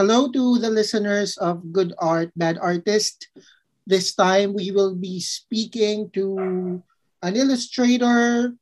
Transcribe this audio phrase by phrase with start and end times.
[0.00, 3.28] hello to the listeners of Good Art, Bad Artist.
[3.84, 6.80] This time we will be speaking to
[7.20, 8.56] an illustrator,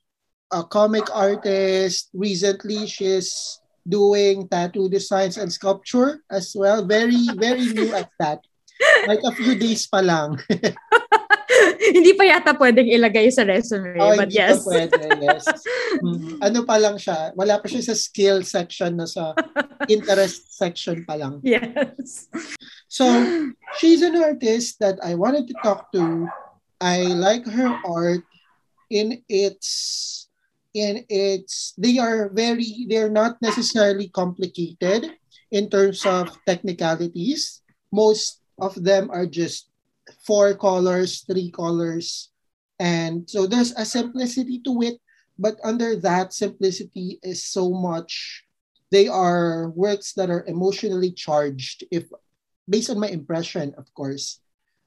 [0.50, 2.11] a comic artist.
[2.11, 6.82] Recently, she's doing tattoo designs and sculpture as well.
[6.82, 8.43] Very, very new at that.
[9.07, 10.43] Like a few days pa lang.
[11.96, 14.67] hindi pa yata pwedeng ilagay sa resume, oh, but hindi yes.
[14.67, 15.45] Pa pwede, yes.
[15.99, 19.35] Mm, ano pa lang siya, wala pa siya sa skill section na sa
[19.93, 21.43] interest section pa lang.
[21.43, 22.31] Yes.
[22.86, 23.05] So,
[23.83, 26.31] she's an artist that I wanted to talk to.
[26.79, 28.22] I like her art
[28.91, 30.29] in its
[30.75, 35.11] in its they are very they're not necessarily complicated
[35.50, 37.62] in terms of technicalities.
[37.91, 39.69] Most of them are just
[40.28, 42.28] four colors, three colors.
[42.76, 45.00] And so there's a simplicity to it,
[45.40, 48.44] but under that simplicity is so much.
[48.92, 52.12] They are works that are emotionally charged, if
[52.68, 54.44] based on my impression, of course.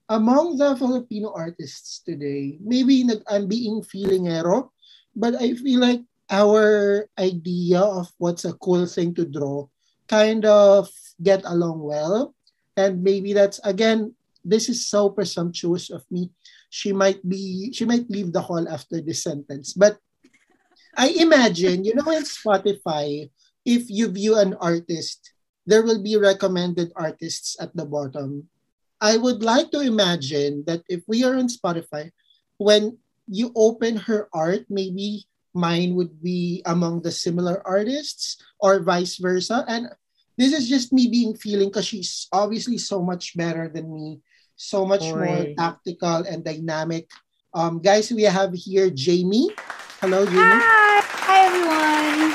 [0.10, 4.70] Among the Filipino artists today, maybe I'm being feelingero,
[5.18, 9.66] but I feel like our idea of what's a cool thing to draw
[10.06, 10.90] kind of
[11.24, 12.36] get along well.
[12.78, 16.32] And maybe that's again this is so presumptuous of me.
[16.70, 19.74] She might be, she might leave the hall after this sentence.
[19.74, 19.98] But
[20.96, 23.30] I imagine, you know, in Spotify,
[23.66, 25.34] if you view an artist,
[25.66, 28.50] there will be recommended artists at the bottom.
[29.00, 32.12] I would like to imagine that if we are on Spotify,
[32.58, 32.98] when
[33.28, 39.66] you open her art, maybe mine would be among the similar artists or vice versa.
[39.68, 39.90] And
[40.38, 44.22] this is just me being feeling because she's obviously so much better than me
[44.62, 45.18] so much Oy.
[45.18, 47.10] more tactical and dynamic.
[47.50, 49.50] Um, guys, we have here Jamie.
[49.98, 50.38] Hello, Jamie.
[50.38, 51.02] Hi!
[51.02, 52.30] Hi, everyone!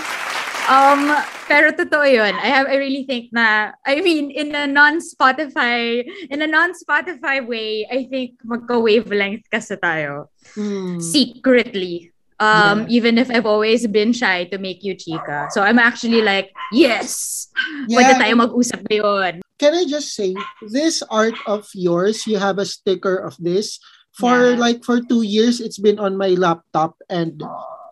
[0.67, 1.03] Um,
[1.47, 2.35] pero totoo yun.
[2.35, 7.87] I have, I really think na, I mean, in a non-Spotify, in a non-Spotify way,
[7.87, 10.27] I think magka-wavelength kasi tayo.
[10.59, 10.99] Hmm.
[10.99, 12.11] Secretly.
[12.37, 13.01] Um, yeah.
[13.01, 15.49] even if I've always been shy to make you chika.
[15.55, 17.49] So I'm actually like, yes!
[17.89, 17.97] Yeah.
[17.97, 20.35] Pwede tayo mag-usap ngayon can I just say,
[20.69, 23.81] this art of yours, you have a sticker of this.
[24.17, 24.57] For yeah.
[24.57, 27.43] like for two years, it's been on my laptop and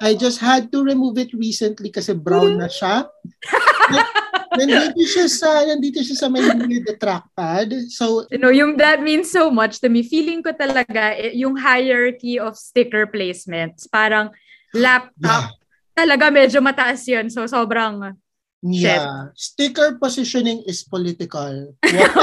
[0.00, 3.08] I just had to remove it recently kasi brown na siya.
[4.56, 6.42] nandito siya sa nandito siya sa may
[6.80, 7.74] the trackpad.
[7.92, 10.02] So you know, yung that means so much to me.
[10.06, 14.30] Feeling ko talaga eh, yung hierarchy of sticker placements, parang
[14.72, 15.96] laptop yeah.
[15.98, 17.28] talaga medyo mataas 'yun.
[17.28, 18.16] So sobrang
[18.64, 19.28] Yeah.
[19.36, 21.76] Sticker positioning is political.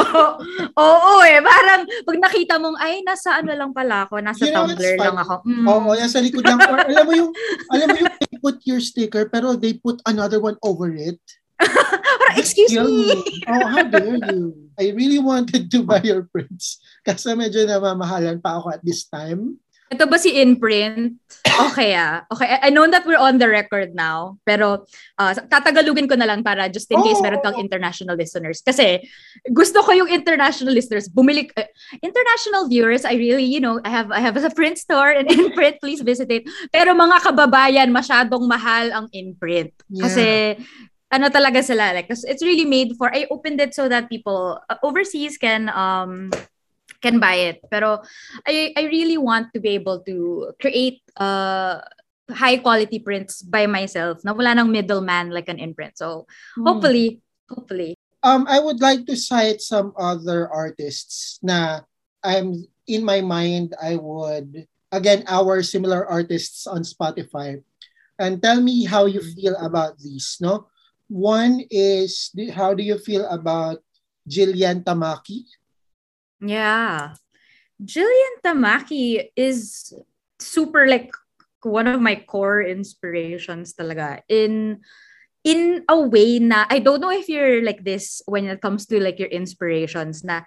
[0.82, 1.38] Oo eh.
[1.38, 5.22] Parang pag nakita mong, ay, nasa ano lang pala ako, nasa you know, Tumblr lang
[5.22, 5.46] ako.
[5.46, 5.66] Mm.
[5.70, 6.58] Oo, yan sa likod lang.
[6.66, 7.32] Or, alam mo yung,
[7.70, 11.22] alam mo yung they put your sticker pero they put another one over it.
[11.62, 13.14] Parang, excuse me.
[13.14, 13.22] me.
[13.46, 14.58] Oh, how dare you?
[14.82, 19.62] I really wanted to buy your prints kasi medyo namamahalan pa ako at this time.
[19.92, 21.20] Ito ba si Inprint?
[21.44, 22.24] Okay ah.
[22.32, 24.88] Okay, I know that we're on the record now, pero
[25.20, 27.24] uh, tatagalugin ko na lang para just in case oh.
[27.28, 28.64] meron kang international listeners.
[28.64, 29.04] Kasi
[29.52, 31.12] gusto ko yung international listeners.
[31.12, 31.68] Bumili, uh,
[32.00, 35.84] international viewers, I really, you know, I have I have a print store and Inprint,
[35.84, 36.48] please visit it.
[36.72, 39.76] Pero mga kababayan, masyadong mahal ang Inprint.
[39.92, 40.08] Yeah.
[40.08, 40.28] Kasi
[41.12, 44.80] ano talaga sila like it's really made for I opened it so that people uh,
[44.80, 46.32] overseas can um
[47.02, 47.62] can buy it.
[47.70, 48.02] Pero
[48.48, 51.82] I, I really want to be able to create uh,
[52.30, 55.98] high quality prints by myself na wala nang middleman like an imprint.
[55.98, 56.26] So
[56.56, 56.64] hmm.
[56.64, 57.98] hopefully, hopefully.
[58.24, 61.82] Um, I would like to cite some other artists na
[62.24, 67.66] I'm in my mind I would again our similar artists on Spotify
[68.20, 70.70] and tell me how you feel about these no
[71.10, 73.82] one is how do you feel about
[74.30, 75.50] Jillian Tamaki
[76.42, 77.14] yeah.
[77.82, 79.94] Jillian Tamaki is
[80.40, 81.14] super like
[81.62, 84.22] one of my core inspirations talaga.
[84.30, 84.82] In
[85.44, 89.02] in a way na I don't know if you're like this when it comes to
[89.02, 90.46] like your inspirations na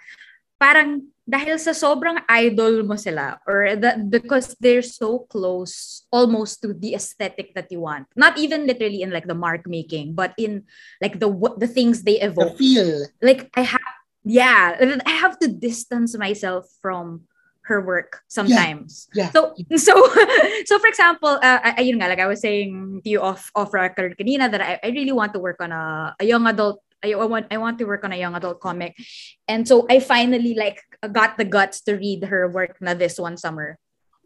[0.63, 6.77] parang dahil sa sobrang idol mo sila or that because they're so close almost to
[6.77, 8.07] the aesthetic that you want.
[8.15, 10.69] Not even literally in like the mark making but in
[11.03, 12.55] like the the things they evoke.
[12.55, 12.93] the feel.
[13.19, 13.84] Like I have
[14.25, 14.77] yeah
[15.07, 17.23] i have to distance myself from
[17.65, 19.09] her work sometimes.
[19.15, 19.31] Yeah, yeah.
[19.33, 19.95] so so
[20.69, 24.21] so for example uh, ayun nga like i was saying to you off off record
[24.21, 27.25] kanina that I, I really want to work on a, a young adult I, I
[27.25, 28.97] want I want to work on a young adult comic.
[29.45, 30.81] And so I finally like
[31.13, 33.77] got the guts to read her work na this one summer.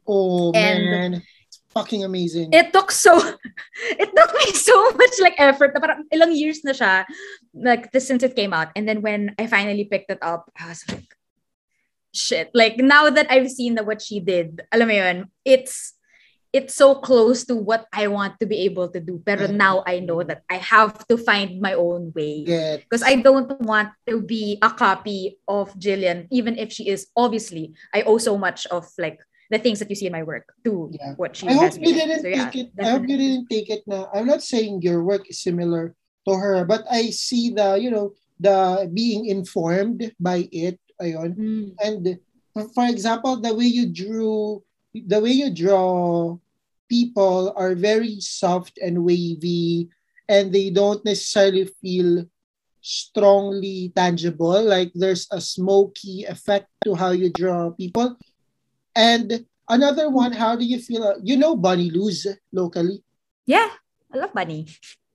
[0.07, 1.13] Oh and man
[1.79, 2.51] fucking amazing.
[2.53, 3.15] It took so,
[4.03, 7.07] it took me so much like effort na parang ilang years na siya
[7.55, 8.75] like this since it came out.
[8.75, 11.07] And then when I finally picked it up, I was like,
[12.11, 12.51] shit.
[12.55, 15.95] Like now that I've seen the, what she did, alam mo yun, it's
[16.53, 19.21] it's so close to what I want to be able to do.
[19.21, 19.61] Pero mm-hmm.
[19.61, 22.49] now I know that I have to find my own way.
[22.81, 27.77] Because I don't want to be a copy of Jillian, even if she is obviously
[27.93, 30.91] I owe so much of like the things that you see in my work to
[30.93, 31.15] yeah.
[31.17, 32.73] what she I hope you didn't so, yeah, take it.
[32.81, 34.09] I hope you didn't take it now.
[34.13, 35.95] I'm not saying your work is similar
[36.29, 40.79] to her, but I see the, you know, the being informed by it.
[41.01, 41.39] Ayon.
[41.39, 41.75] Mm.
[41.81, 42.19] And
[42.75, 44.63] for example, the way you drew
[44.95, 46.37] the way you draw
[46.89, 49.89] people are very soft and wavy
[50.29, 52.25] and they don't necessarily feel
[52.81, 58.17] strongly tangible like there's a smoky effect to how you draw people
[58.99, 62.99] and another one how do you feel you know bunny luz locally
[63.47, 63.71] yeah
[64.11, 64.67] i love bunny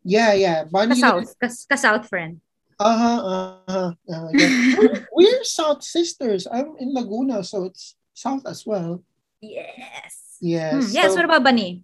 [0.08, 1.36] yeah yeah bunny ka-south
[1.68, 2.40] ka-south friend
[2.80, 3.20] uh-huh
[3.68, 5.04] uh-huh, uh, yeah.
[5.12, 9.04] we're south sisters i'm in laguna so it's south as well
[9.44, 11.84] yes yes hmm, yes so, what about bunny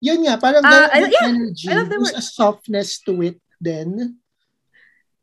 [0.00, 3.36] yun nga parang uh, I, yeah, energy I love the there's a softness to it
[3.60, 4.16] then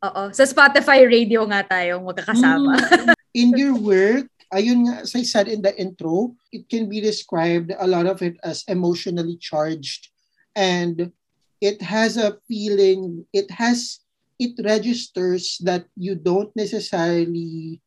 [0.06, 0.28] Oo.
[0.30, 2.76] Sa Spotify radio nga tayong magkakasama.
[2.78, 3.16] Mm.
[3.36, 7.72] in your work, ayun nga, as I said in the intro, it can be described,
[7.78, 10.08] a lot of it as emotionally charged.
[10.54, 11.12] And
[11.60, 14.00] it has a feeling, it has,
[14.38, 17.80] it registers that you don't necessarily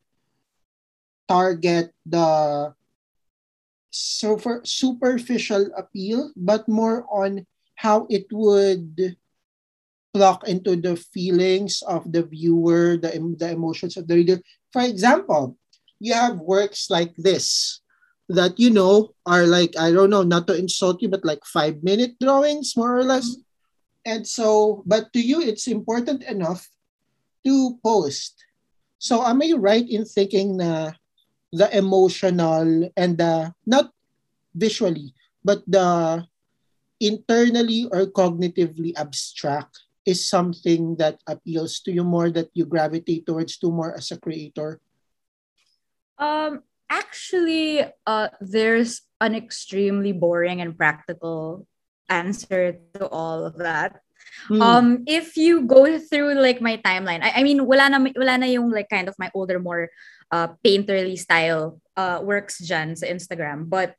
[1.28, 2.74] target the
[3.90, 9.16] super, superficial appeal, but more on how it would
[10.12, 14.38] pluck into the feelings of the viewer, the, the emotions of the reader.
[14.72, 15.56] For example,
[16.00, 17.80] you have works like this
[18.28, 21.82] that you know are like, I don't know, not to insult you, but like five
[21.82, 23.36] minute drawings, more or less.
[24.06, 26.66] And so, but to you, it's important enough
[27.44, 28.34] to post.
[28.98, 30.92] So am I right in thinking na
[31.52, 33.90] the emotional and the not
[34.54, 36.22] visually but the
[37.00, 43.56] internally or cognitively abstract is something that appeals to you more that you gravitate towards
[43.58, 44.80] to more as a creator
[46.20, 51.66] um actually uh there's an extremely boring and practical
[52.08, 54.00] answer to all of that
[54.48, 54.60] Mm.
[54.62, 58.46] Um, if you go through like my timeline, I, I mean, wala na, wala na
[58.46, 59.90] yung like kind of my older, more
[60.30, 63.68] uh, painterly style uh, works dyan sa Instagram.
[63.68, 63.94] But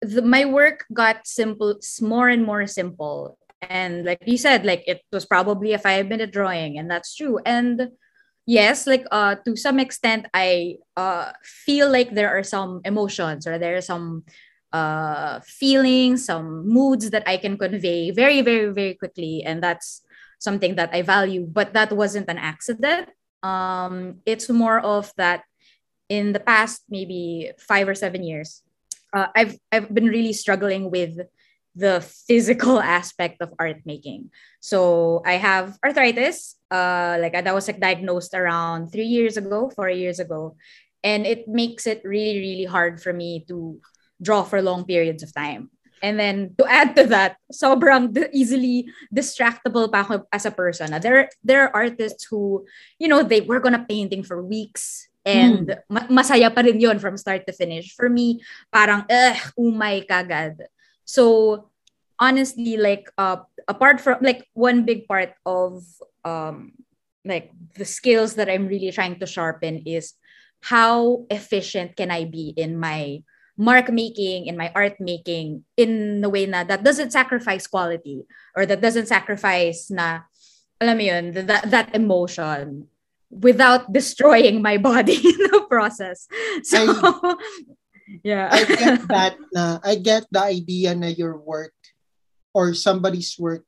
[0.00, 3.38] the, my work got simple, more and more simple.
[3.62, 7.38] And like you said, like it was probably a five minute drawing, and that's true.
[7.46, 7.94] And
[8.46, 13.58] yes, like uh, to some extent, I uh, feel like there are some emotions or
[13.58, 14.24] there are some
[14.72, 20.02] uh, feelings, some moods that I can convey very, very, very quickly, and that's
[20.38, 21.46] something that I value.
[21.46, 23.10] But that wasn't an accident.
[23.42, 25.44] Um, it's more of that
[26.08, 28.62] in the past maybe five or seven years,
[29.12, 31.20] uh, I've I've been really struggling with
[31.74, 34.30] the physical aspect of art making.
[34.60, 36.56] So I have arthritis.
[36.70, 40.56] Uh, like that was like diagnosed around three years ago, four years ago,
[41.04, 43.80] and it makes it really really hard for me to
[44.22, 45.68] draw for long periods of time.
[46.02, 50.90] And then to add to that, sobrang easily distractible pa ako as a person.
[50.98, 52.66] There, there are artists who,
[52.98, 56.10] you know, they work on a painting for weeks and mm.
[56.10, 57.94] masaya pa rin yon from start to finish.
[57.94, 58.42] For me,
[58.74, 60.58] parang, eh, umay kagad.
[61.04, 61.68] So,
[62.18, 65.84] honestly, like, uh, apart from, like, one big part of,
[66.24, 66.72] um,
[67.24, 70.14] like, the skills that I'm really trying to sharpen is
[70.62, 73.22] how efficient can I be in my
[73.58, 78.24] mark making in my art making in the way na that doesn't sacrifice quality
[78.56, 80.24] or that doesn't sacrifice na
[80.82, 82.90] alam mo yun, that, that emotion
[83.30, 86.26] without destroying my body in the process.
[86.66, 86.82] So,
[88.22, 88.48] yeah.
[88.50, 89.36] I get that.
[89.52, 91.74] Na, I get the idea na your work
[92.54, 93.64] or somebody's work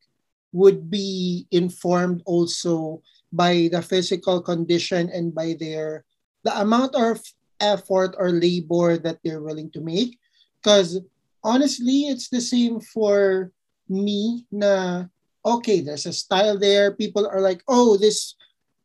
[0.53, 6.05] would be informed also by the physical condition and by their
[6.45, 7.19] the amount of
[7.59, 10.19] effort or labor that they're willing to make
[10.61, 11.01] because
[11.43, 13.51] honestly it's the same for
[13.89, 15.03] me na
[15.43, 18.37] okay there's a style there people are like oh this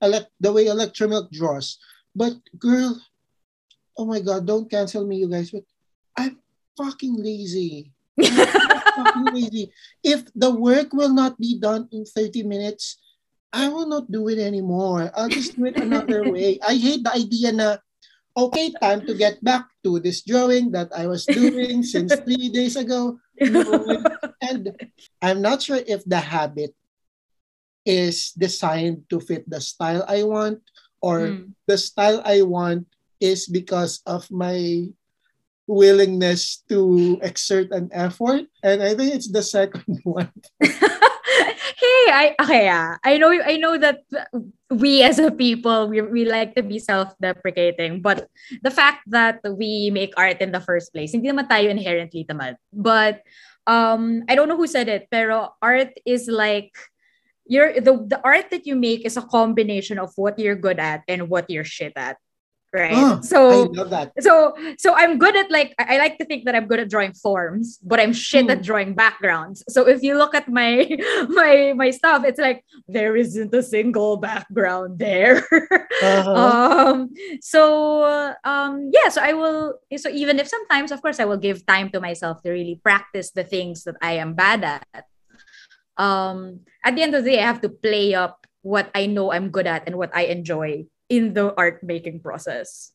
[0.02, 1.78] elect the way Electromilk draws.
[2.16, 3.00] But girl,
[4.00, 5.52] oh my god, don't cancel me, you guys.
[5.52, 5.68] But
[6.16, 6.40] I'm
[6.80, 7.92] fucking lazy.
[8.16, 9.68] I'm fucking lazy.
[10.00, 12.96] If the work will not be done in 30 minutes,
[13.52, 15.12] I will not do it anymore.
[15.12, 16.60] I'll just do it another way.
[16.64, 17.78] I hate the idea na,
[18.38, 22.80] okay, time to get back to this drawing that I was doing since three days
[22.80, 23.20] ago.
[24.40, 24.72] and
[25.22, 26.72] I'm not sure if the habit
[27.84, 30.64] is designed to fit the style I want
[31.02, 31.56] or Mm.
[31.68, 32.86] the style I want
[33.20, 34.88] is because of my
[35.70, 40.34] willingness to exert an effort and I think it's the second one.
[41.80, 42.98] hey, I okay, yeah.
[43.06, 44.02] I know I know that
[44.74, 48.28] we as a people we, we like to be self-deprecating, but
[48.62, 52.58] the fact that we make art in the first place, hindi naman tayo inherently tamad.
[52.74, 53.22] But
[53.70, 56.74] um I don't know who said it, pero art is like
[57.46, 61.06] you're the the art that you make is a combination of what you're good at
[61.08, 62.18] and what you're shit at.
[62.72, 62.94] Right?
[62.94, 64.14] Ah, so I love that.
[64.22, 67.14] so so I'm good at like I like to think that I'm good at drawing
[67.18, 68.64] forms, but I'm shit at Hmm.
[68.64, 69.66] drawing backgrounds.
[69.74, 70.86] So if you look at my
[71.34, 75.42] my my stuff, it's like there isn't a single background there.
[76.00, 76.32] Uh-huh.
[76.32, 77.10] um
[77.42, 78.06] so
[78.46, 81.90] um yeah, so I will so even if sometimes of course I will give time
[81.92, 85.10] to myself to really practice the things that I am bad at.
[85.98, 89.32] Um at the end of the day I have to play up what I know
[89.34, 92.94] I'm good at and what I enjoy in the art making process.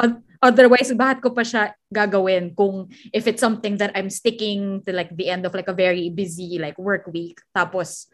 [0.00, 4.92] O- Otherwise, bakit ko pa siya gagawin kung if it's something that I'm sticking to
[4.92, 8.12] like the end of like a very busy like work week tapos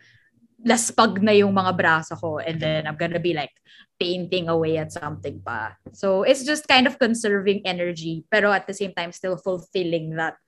[0.63, 3.51] laspag na yung mga braso ko and then I'm gonna be like
[3.99, 5.75] painting away at something pa.
[5.91, 10.39] So it's just kind of conserving energy pero at the same time still fulfilling that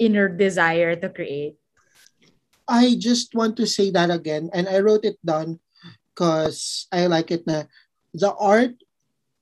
[0.00, 1.54] inner desire to create.
[2.68, 5.56] I just want to say that again, and I wrote it down
[6.12, 7.48] because I like it.
[7.48, 7.64] Na
[8.14, 8.74] the art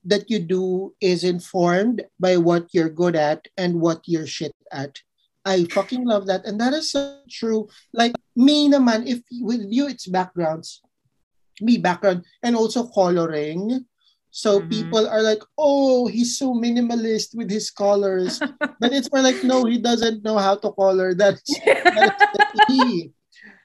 [0.05, 4.99] that you do is informed by what you're good at and what you're shit at.
[5.45, 7.69] I fucking love that, and that is so true.
[7.93, 10.83] Like me, naman, if with you it's backgrounds,
[11.61, 13.87] me background, and also coloring.
[14.31, 14.69] So Mhm.
[14.69, 18.39] people are like, "Oh, he's so minimalist with his colors,"
[18.83, 21.47] but it's more like, "No, he doesn't know how to color." That's
[21.97, 23.15] that's the key.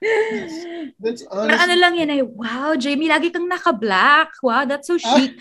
[0.02, 4.34] That's Parang ano honestly lang yan ay, wow, Jamie, lagi kang naka-black.
[4.42, 5.18] Wow, that's so Ah.
[5.22, 5.38] chic.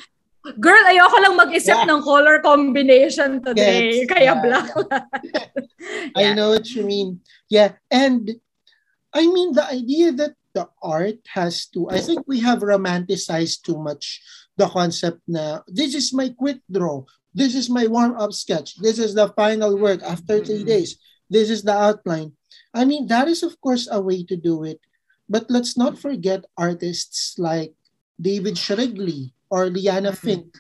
[0.57, 1.85] Girl, ayoko lang mag-isip Yeah.
[1.89, 4.05] ng color combination today.
[4.05, 4.09] Gets.
[4.13, 4.69] Kaya Yeah, black
[6.17, 6.17] yeah.
[6.17, 7.21] I know what you mean.
[7.53, 8.41] Yeah, and
[9.13, 11.93] I mean the idea that the art has to.
[11.93, 14.25] I think we have romanticized too much
[14.57, 15.21] the concept.
[15.29, 17.05] Na this is my quick draw.
[17.37, 18.81] This is my warm up sketch.
[18.81, 20.73] This is the final work after 3 Mhm.
[20.73, 20.97] days.
[21.29, 22.33] This is the outline.
[22.75, 24.79] I mean that is of course a way to do it,
[25.29, 27.75] but let's not forget artists like
[28.21, 30.23] David Shrigley or Liana Mhm.
[30.23, 30.51] Finck.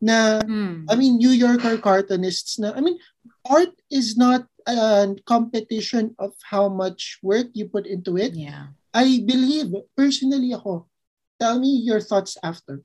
[0.00, 0.88] Na Hmm.
[0.88, 2.96] I mean, New Yorker cartoonists na, I mean,
[3.44, 8.32] art is not a competition of how much work you put into it.
[8.32, 8.72] Yeah.
[8.96, 10.88] I believe, personally ako,
[11.36, 12.80] tell me your thoughts after.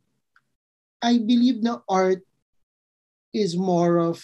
[1.00, 2.27] I believe na art
[3.32, 4.20] is more of,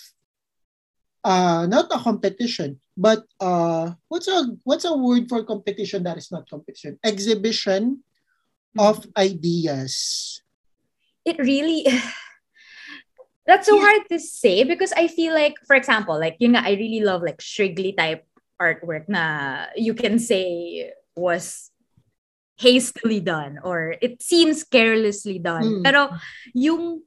[1.23, 6.31] uh, not a competition, but uh, what's a what's a word for competition that is
[6.31, 6.99] not competition?
[7.03, 8.03] Exhibition
[8.77, 10.41] of ideas.
[11.25, 11.85] It really
[13.47, 13.83] That's so Yeah.
[13.83, 17.21] hard to say because I feel like, for example, like you know, I really love
[17.23, 18.23] like Shrigley type
[18.61, 21.71] artwork na you can say was
[22.61, 25.81] hastily done or it seems carelessly done.
[25.81, 25.83] Mm.
[25.83, 26.01] Pero
[26.53, 27.01] yung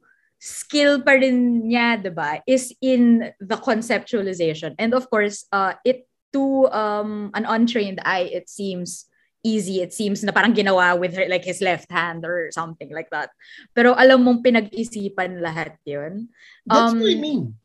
[0.45, 4.77] skill pa rin niya, 'di ba, is in the conceptualization.
[4.77, 6.05] And of course, uh it
[6.37, 9.09] to um an untrained eye, it seems
[9.41, 9.81] easy.
[9.81, 13.33] It seems na parang ginawa with her, like his left hand or something like that.
[13.73, 16.29] Pero alam mong pinag-isipan lahat 'yun.
[16.69, 17.57] That's Um, what I mean.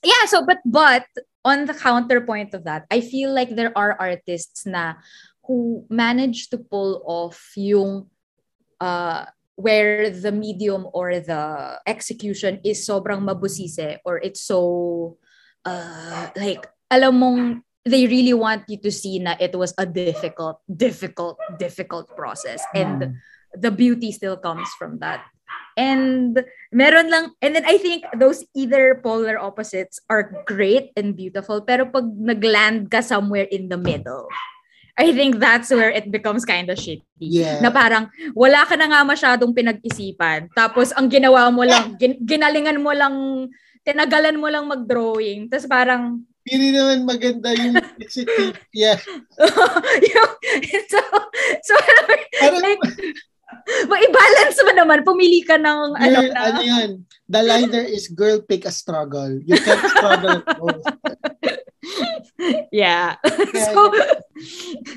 [0.00, 1.04] yeah so but but
[1.44, 4.96] on the counterpoint of that i feel like there are artists na
[5.44, 8.08] who manage to pull off yung
[8.80, 9.28] uh
[9.60, 15.20] where the medium or the execution is sobrang mabusise or it's so
[15.68, 17.40] uh like alam mong
[17.84, 23.12] they really want you to see na it was a difficult difficult difficult process and
[23.12, 23.14] Mm.
[23.58, 25.26] the beauty still comes from that.
[25.74, 26.38] And
[26.70, 31.90] meron lang, and then I think those either polar opposites are great and beautiful, pero
[31.90, 34.30] pag nagland ka somewhere in the middle,
[34.98, 37.04] I think that's where it becomes kind of shitty.
[37.20, 37.60] Yeah.
[37.62, 40.50] Na parang wala ka na nga masyadong pinag-isipan.
[40.56, 43.46] Tapos ang ginawa mo lang, gin- ginalingan mo lang,
[43.86, 45.50] tinagalan mo lang mag-drawing.
[45.50, 48.56] Tapos parang, Hindi naman maganda yung execute.
[48.74, 48.96] Yeah.
[50.90, 50.98] so,
[51.62, 51.74] so,
[52.40, 52.80] Parang, like,
[53.86, 56.40] ma-balance mo naman, pumili ka ng ano girl, na.
[56.50, 56.90] ano yan?
[57.30, 59.38] The line there is, girl, pick a struggle.
[59.46, 60.82] You can't struggle both.
[62.72, 63.16] Yeah.
[63.60, 63.92] So,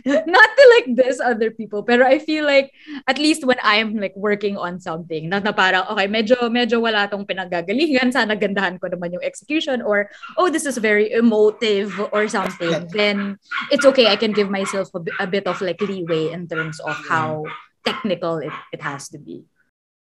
[0.05, 2.71] not to like this other people, pero I feel like
[3.07, 7.07] at least when I'm like working on something, na, na parang, okay, medyo, medyo wala
[7.11, 12.27] tong pinagagalingan, sana gandahan ko naman yung execution, or, oh, this is very emotive or
[12.27, 13.37] something, then
[13.71, 14.07] it's okay.
[14.07, 17.43] I can give myself a, a bit of like leeway in terms of how
[17.85, 19.43] technical it, it has to be.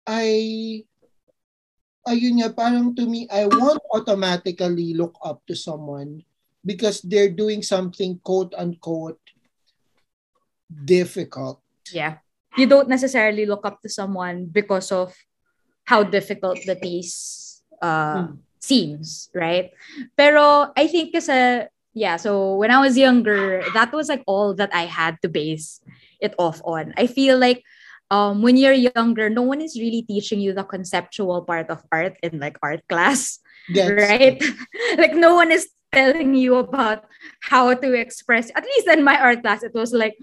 [0.06, 0.82] I
[2.08, 6.26] ayun nga, parang to me, I won't automatically look up to someone
[6.64, 9.20] because they're doing something quote unquote
[10.70, 11.60] difficult.
[11.92, 12.18] Yeah.
[12.56, 15.14] You don't necessarily look up to someone because of
[15.84, 18.38] how difficult the piece uh, mm.
[18.58, 19.70] seems, right?
[20.16, 24.74] Pero I think kasi, yeah, so when I was younger, that was like all that
[24.74, 25.80] I had to base
[26.20, 26.94] it off on.
[26.96, 27.62] I feel like
[28.10, 32.18] um, when you're younger, no one is really teaching you the conceptual part of art
[32.22, 33.38] in like art class,
[33.68, 33.90] yes.
[33.90, 34.42] right?
[34.98, 37.04] like no one is telling you about
[37.40, 38.50] how to express.
[38.54, 40.16] At least in my art class, it was like,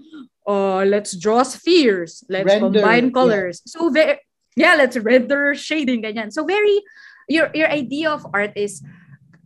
[0.46, 3.62] oh, let's draw spheres, let's render, combine colors.
[3.64, 3.70] Yeah.
[3.70, 4.18] So very,
[4.56, 6.32] yeah, let's render shading, ganyan.
[6.32, 6.82] So very,
[7.28, 8.80] your your idea of art is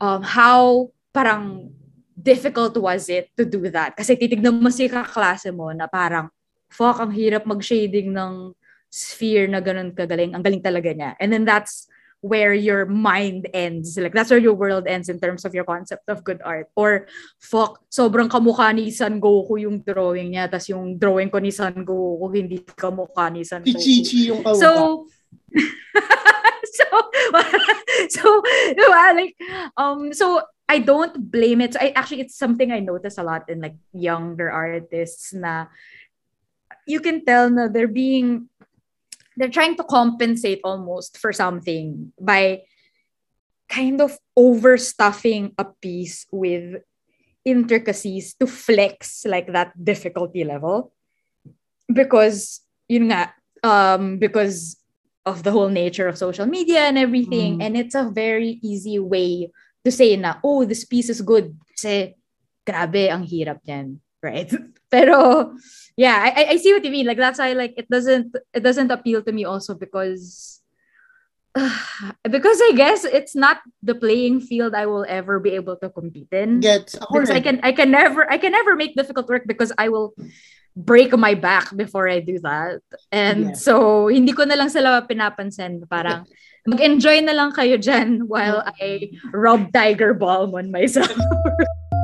[0.00, 1.74] um, how parang
[2.14, 3.98] difficult was it to do that?
[3.98, 6.30] Kasi titignan mo si kaklase mo na parang
[6.72, 8.56] fuck, ang hirap mag-shading ng
[8.88, 10.32] sphere na ganun kagaling.
[10.32, 11.12] Ang galing talaga niya.
[11.20, 11.90] And then that's
[12.22, 13.98] where your mind ends.
[13.98, 16.70] Like, that's where your world ends in terms of your concept of good art.
[16.78, 17.10] Or,
[17.42, 21.74] fuck, sobrang kamukha ni San Goku yung drawing niya, tas yung drawing ko ni San
[21.82, 23.74] Goku, hindi kamukha ni San Goku.
[23.74, 24.62] Chichi yung kamukha.
[24.62, 24.70] So,
[26.78, 26.86] so,
[28.14, 28.24] so,
[28.78, 29.34] diba, like,
[29.76, 31.74] um, so, I don't blame it.
[31.74, 35.68] So I actually it's something I notice a lot in like younger artists na
[36.86, 38.48] you can tell na they're being
[39.36, 42.62] they're trying to compensate almost for something by
[43.68, 46.82] kind of overstuffing a piece with
[47.44, 50.92] intricacies to flex like that difficulty level.
[51.92, 53.26] Because you know
[53.62, 54.76] um because
[55.24, 57.58] of the whole nature of social media and everything.
[57.58, 57.62] Mm.
[57.62, 59.50] and it's a very easy way
[59.84, 61.56] to say na oh this piece is good.
[61.72, 62.14] Kasi
[62.66, 64.50] grabe ang hirap niyan right
[64.92, 65.48] pero
[65.96, 68.92] yeah I, I see what you mean like that's why like it doesn't it doesn't
[68.92, 70.60] appeal to me also because
[71.56, 71.72] uh,
[72.28, 76.32] because I guess it's not the playing field I will ever be able to compete
[76.32, 76.62] in.
[76.62, 79.88] Yes, because I can I can never I can never make difficult work because I
[79.88, 80.14] will
[80.76, 82.80] break my back before I do that.
[83.12, 83.56] And yeah.
[83.56, 86.24] so hindi ko na lang sila pinapansin parang
[86.64, 91.12] mag-enjoy na lang kayo dyan while I rub tiger balm on myself.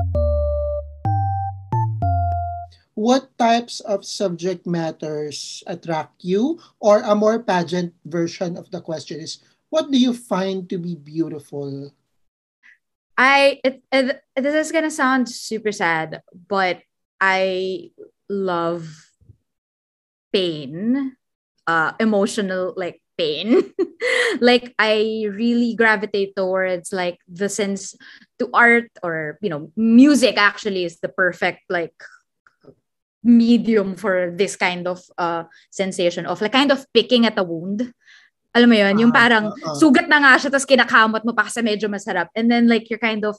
[2.98, 6.58] what types of subject matters attract you?
[6.82, 9.38] Or a more pageant version of the question is,
[9.70, 11.94] what do you find to be beautiful?
[13.14, 16.82] I it, it, this is gonna sound super sad, but
[17.22, 17.90] I
[18.26, 18.90] love
[20.32, 21.14] pain,
[21.70, 23.62] uh, emotional like pain.
[24.40, 27.94] like I really gravitate towards like the sense
[28.38, 31.94] to art or you know music actually is the perfect like
[33.24, 37.92] medium for this kind of uh, sensation of like kind of picking at a wound.
[38.54, 39.76] Alam mo yun, uh, yung ah, parang uh, uh.
[39.76, 42.30] sugat na nga siya tapos kinakamot mo pa kasi medyo masarap.
[42.34, 43.36] And then like you're kind of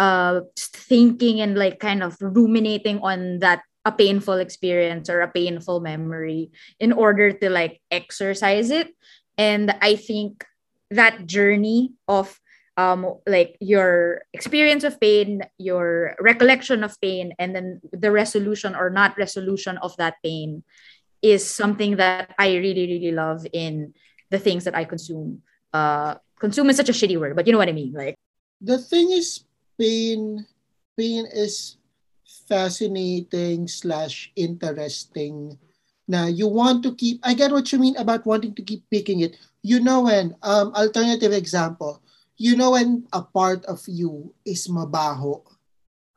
[0.00, 5.80] uh, thinking and like kind of ruminating on that a painful experience or a painful
[5.80, 8.92] memory in order to like exercise it.
[9.38, 10.44] And I think
[10.90, 12.36] that journey of
[12.80, 18.88] um, like your experience of pain, your recollection of pain, and then the resolution or
[18.88, 20.64] not resolution of that pain
[21.20, 23.92] is something that I really, really love in
[24.30, 25.42] the things that I consume.
[25.76, 27.92] Uh, consume is such a shitty word, but you know what I mean.
[27.92, 28.16] Like
[28.64, 29.44] the thing is,
[29.76, 30.46] pain,
[30.96, 31.76] pain is
[32.48, 35.58] fascinating slash interesting.
[36.08, 37.20] Now you want to keep.
[37.22, 39.36] I get what you mean about wanting to keep picking it.
[39.60, 42.00] You know, when um alternative example
[42.40, 45.44] you know when a part of you is mabaho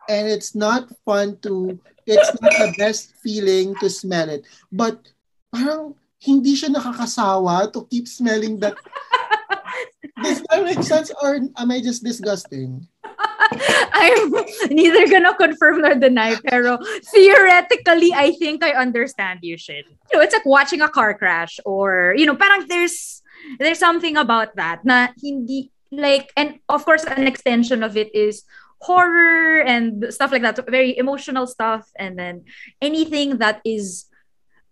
[0.08, 1.76] and it's not fun to
[2.08, 4.48] it's not the best feeling to smell it.
[4.72, 5.04] But
[5.52, 8.80] parang hindi siya nakakasawa to keep smelling that.
[10.24, 12.88] Does that make sense or am I just disgusting?
[13.94, 14.32] I'm
[14.72, 16.80] neither gonna confirm nor deny, pero
[17.12, 19.86] theoretically, I think I understand you, shit.
[20.12, 23.22] You know, it's like watching a car crash or, you know, parang there's
[23.60, 28.44] there's something about that na hindi like and of course an extension of it is
[28.80, 32.44] horror and stuff like that so very emotional stuff and then
[32.82, 34.06] anything that is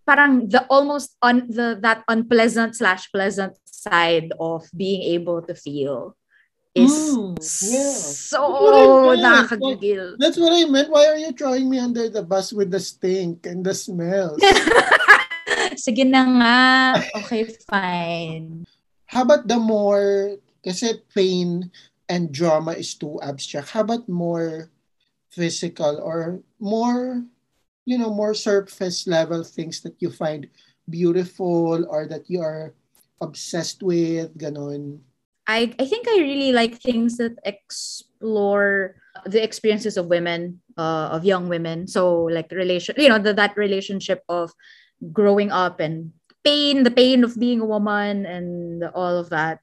[0.08, 6.16] parang the almost on the that unpleasant slash pleasant side of being able to feel
[6.76, 7.36] is Mm,
[7.68, 7.92] yeah.
[7.92, 10.20] so That's what I meant.
[10.20, 10.90] That's what I meant.
[10.90, 14.40] Why are you throwing me under the bus with the stink and the smells?
[15.84, 16.58] Sige na nga.
[17.24, 18.64] Okay, fine.
[19.08, 21.72] How about the more, kasi pain
[22.10, 23.70] and drama is too abstract.
[23.72, 24.70] How about more
[25.32, 27.24] physical or more,
[27.86, 30.48] you know, more surface level things that you find
[30.90, 32.74] beautiful or that you are
[33.22, 35.00] obsessed with, ganon.
[35.48, 38.96] I, I think I really like things that explore
[39.26, 41.88] the experiences of women, uh, of young women.
[41.88, 44.52] So like relation, you know, the, that relationship of
[45.12, 46.12] growing up and
[46.44, 49.60] pain, the pain of being a woman and all of that.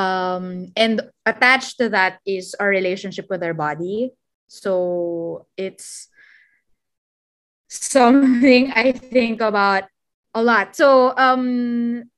[0.00, 4.16] Um, and attached to that is our relationship with our body.
[4.48, 6.08] So it's
[7.68, 9.84] something I think about
[10.32, 10.74] a lot.
[10.74, 12.08] So um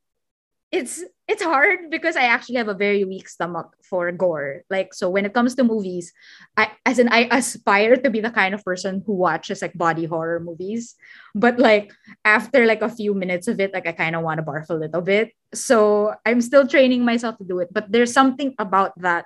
[0.70, 4.68] it's it's hard because I actually have a very weak stomach for gore.
[4.68, 6.12] Like so when it comes to movies,
[6.60, 10.04] I as in I aspire to be the kind of person who watches like body
[10.04, 10.94] horror movies.
[11.34, 11.90] But like
[12.24, 14.76] after like a few minutes of it, like I kind of want to barf a
[14.76, 15.32] little bit.
[15.56, 17.72] So I'm still training myself to do it.
[17.72, 19.24] But there's something about that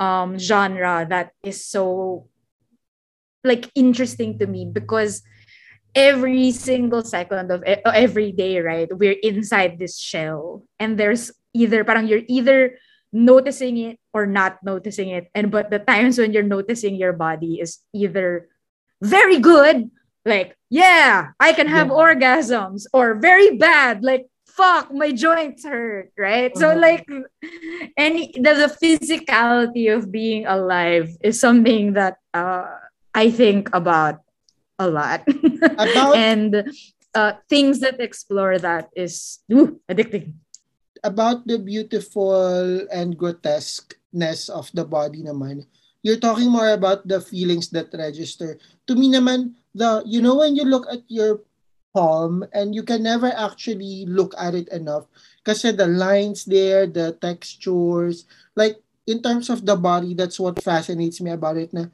[0.00, 2.26] um genre that is so
[3.44, 5.22] like interesting to me because
[5.94, 8.88] every single second of e- every day, right?
[8.90, 12.76] We're inside this shell, and there's either parang you're either
[13.12, 17.60] noticing it or not noticing it, and but the times when you're noticing your body
[17.60, 18.48] is either
[19.02, 19.90] very good,
[20.24, 21.94] like yeah, I can have Yeah.
[21.94, 26.54] orgasms, or very bad, like fuck, my joints hurt, right?
[26.56, 26.78] So Uh-huh.
[26.78, 27.06] like,
[27.98, 32.66] any the, the physicality of being alive is something that uh,
[33.14, 34.20] I think about
[34.78, 35.22] a lot.
[35.78, 36.64] About- and
[37.14, 40.34] uh, things that explore that is ooh, addicting.
[41.04, 45.68] about the beautiful and grotesqueness of the body naman,
[46.00, 48.56] you're talking more about the feelings that register.
[48.88, 51.44] To me naman, the you know when you look at your
[51.92, 55.06] palm and you can never actually look at it enough
[55.44, 58.24] kasi the lines there, the textures,
[58.56, 61.92] like in terms of the body, that's what fascinates me about it na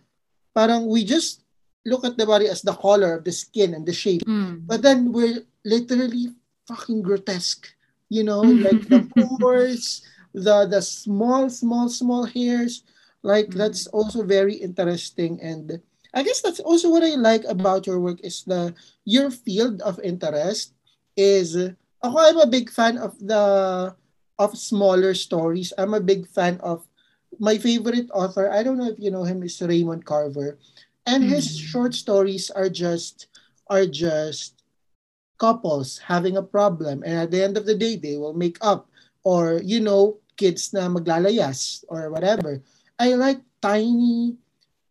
[0.55, 1.40] parang we just
[1.87, 4.23] look at the body as the color of the skin and the shape.
[4.67, 6.35] But then we're literally
[6.69, 7.69] fucking grotesque.
[8.11, 10.03] You know, like the pores,
[10.35, 12.83] the the small, small, small hairs.
[13.23, 13.59] Like Mhm.
[13.59, 15.39] that's also very interesting.
[15.43, 15.81] And
[16.15, 20.01] I guess that's also what I like about your work is the your field of
[20.03, 20.75] interest
[21.15, 21.55] is
[22.03, 23.95] ako I'm a big fan of the
[24.41, 25.71] of smaller stories.
[25.77, 26.89] I'm a big fan of
[27.39, 28.51] my favorite author.
[28.51, 30.59] I don't know if you know him is Raymond Carver.
[31.07, 31.59] And his Mhm.
[31.59, 33.27] short stories are just
[33.69, 34.63] are just
[35.39, 37.03] couples having a problem.
[37.05, 38.89] And at the end of the day they will make up.
[39.25, 42.63] Or you know kids na maglalayas or whatever.
[42.99, 44.37] I like tiny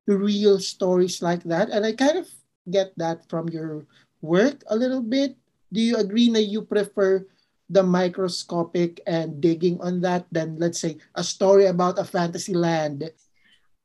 [0.07, 1.69] real stories like that.
[1.69, 2.27] And i kind of
[2.69, 3.85] get that from your
[4.21, 5.37] work a little bit.
[5.71, 7.25] Do you agree that you prefer
[7.69, 13.11] the microscopic and digging on that than let's say a story about a fantasy land?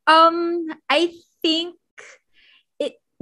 [0.07, 1.84] Um, I think it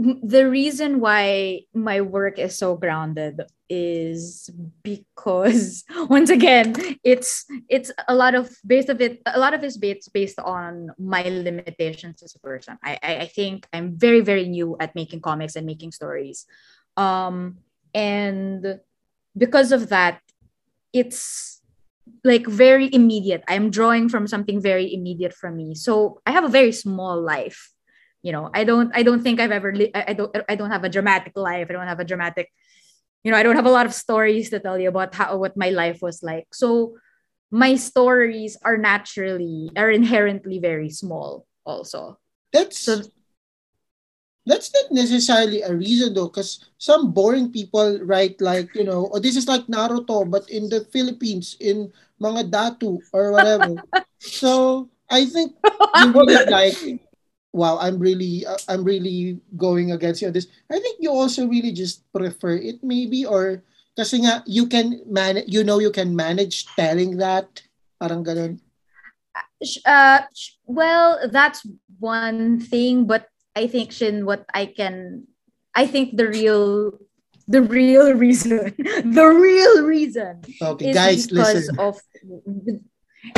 [0.03, 4.51] the reason why my work is so grounded is
[4.83, 9.77] because once again it's it's a lot of based of it a lot of it's
[9.77, 12.79] based based on my limitations as a person.
[12.83, 16.47] I, I think i'm very very new at making comics and making stories.
[16.97, 17.59] Um
[17.95, 18.81] and
[19.37, 20.21] because of that
[20.93, 21.63] it's
[22.25, 23.45] like very immediate.
[23.47, 25.75] I'm drawing from something very immediate for me.
[25.77, 27.71] So i have a very small life
[28.23, 30.85] you know i don't i don't think i've ever li- I, don't i don't have
[30.85, 31.67] a dramatic life.
[31.69, 32.51] I don't have a dramatic
[33.23, 35.57] you know i don't have a lot of stories to tell you about how what
[35.57, 36.55] my life was like.
[36.55, 36.97] So
[37.51, 42.19] my stories are naturally are inherently very small also.
[42.53, 43.03] That's so
[44.47, 49.19] that's not necessarily a reason though because some boring people write like you know oh
[49.19, 53.83] this is like naruto but in the philippines in mga datu or whatever.
[54.23, 55.59] So i think
[55.99, 56.79] you really like
[57.53, 61.47] wow i'm really uh, i'm really going against you on this i think you also
[61.47, 63.63] really just prefer it maybe or
[63.97, 67.61] kasi nga you can manage you know you can manage telling that
[68.01, 68.57] parang ganun.
[69.63, 70.27] Sh- uh
[70.67, 71.63] well that's
[72.01, 75.29] one thing but i think shin what i can
[75.77, 76.99] i think the real
[77.47, 78.75] the real reason
[79.17, 81.79] the real reason okay is guys because listen.
[81.79, 81.95] of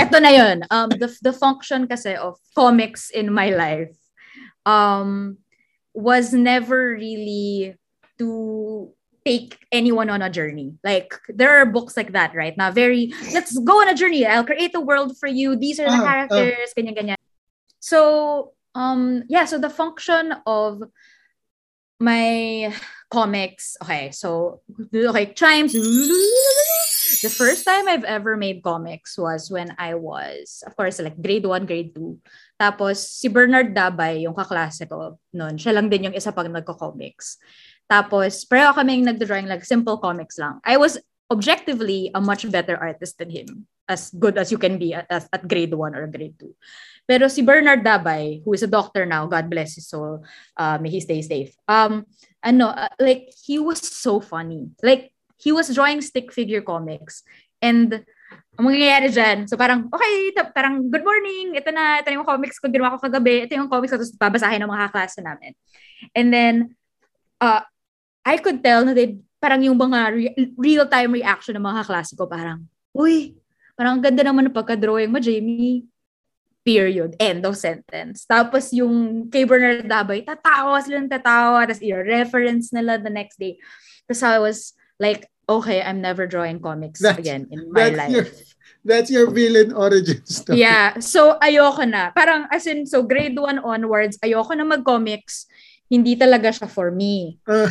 [0.01, 3.93] eto na yun um the the function kasi of comics in my life
[4.67, 5.39] um
[5.95, 7.77] was never really
[8.19, 8.91] to
[9.25, 10.75] take anyone on a journey.
[10.85, 12.57] Like there are books like that, right?
[12.57, 14.27] Now very let's go on a journey.
[14.27, 15.57] I'll create a world for you.
[15.57, 16.05] These are the Ah, ah.
[16.05, 17.17] characters, ganyan ganyan.
[17.81, 20.83] So, um yeah, so the function of
[22.01, 22.75] my
[23.11, 24.61] comics, okay, so
[24.93, 25.73] okay, chimes.
[27.25, 31.49] The first time I've ever made comics was when I was, of course, like grade
[31.49, 32.21] 1, grade 2.
[32.61, 37.41] Tapos, si Bernard Dabay, yung kaklase ko noon, siya lang din yung isa pang nagko-comics.
[37.89, 40.61] Tapos, pareho kaming nagdo-drawing like simple comics lang.
[40.69, 41.01] I was
[41.33, 43.65] objectively a much better artist than him.
[43.89, 46.53] As good as you can be at, at, at grade 1 or grade 2.
[47.09, 50.29] Pero si Bernard Dabay, who is a doctor now, God bless his soul,
[50.61, 51.57] uh, may he stay safe.
[51.65, 52.05] Um,
[52.45, 54.69] ano, uh, like, he was so funny.
[54.85, 57.23] Like, he was drawing stick figure comics.
[57.63, 58.05] And,
[58.55, 62.63] ang mangyayari dyan, so parang, okay, parang, good morning, ito na, ito na yung comics
[62.63, 65.53] ko, ginawa ko kagabi, ito yung comics ko, tapos babasahin ng mga kaklase namin.
[66.15, 66.55] And then,
[67.43, 67.67] uh,
[68.23, 72.31] I could tell na they, parang yung mga re- real-time reaction ng mga kaklase ko,
[72.31, 72.63] parang,
[72.95, 73.35] uy,
[73.75, 75.83] parang ang ganda naman ng pagka-drawing mo, Jamie.
[76.65, 77.13] Period.
[77.21, 78.25] End of sentence.
[78.25, 83.61] Tapos yung kay Bernard Dabay, tatawa sila ng tatawa, tapos i-reference nila the next day.
[84.09, 88.11] Tapos I was like, okay, I'm never drawing comics That's- again in my That's life.
[88.13, 88.27] your
[88.85, 90.61] that's your villain origin story.
[90.61, 91.01] Yeah.
[91.01, 92.13] So, ayoko na.
[92.13, 95.47] Parang, as in, so grade 1 onwards, ayoko na mag-comics.
[95.89, 97.41] Hindi talaga siya for me.
[97.49, 97.69] Uh,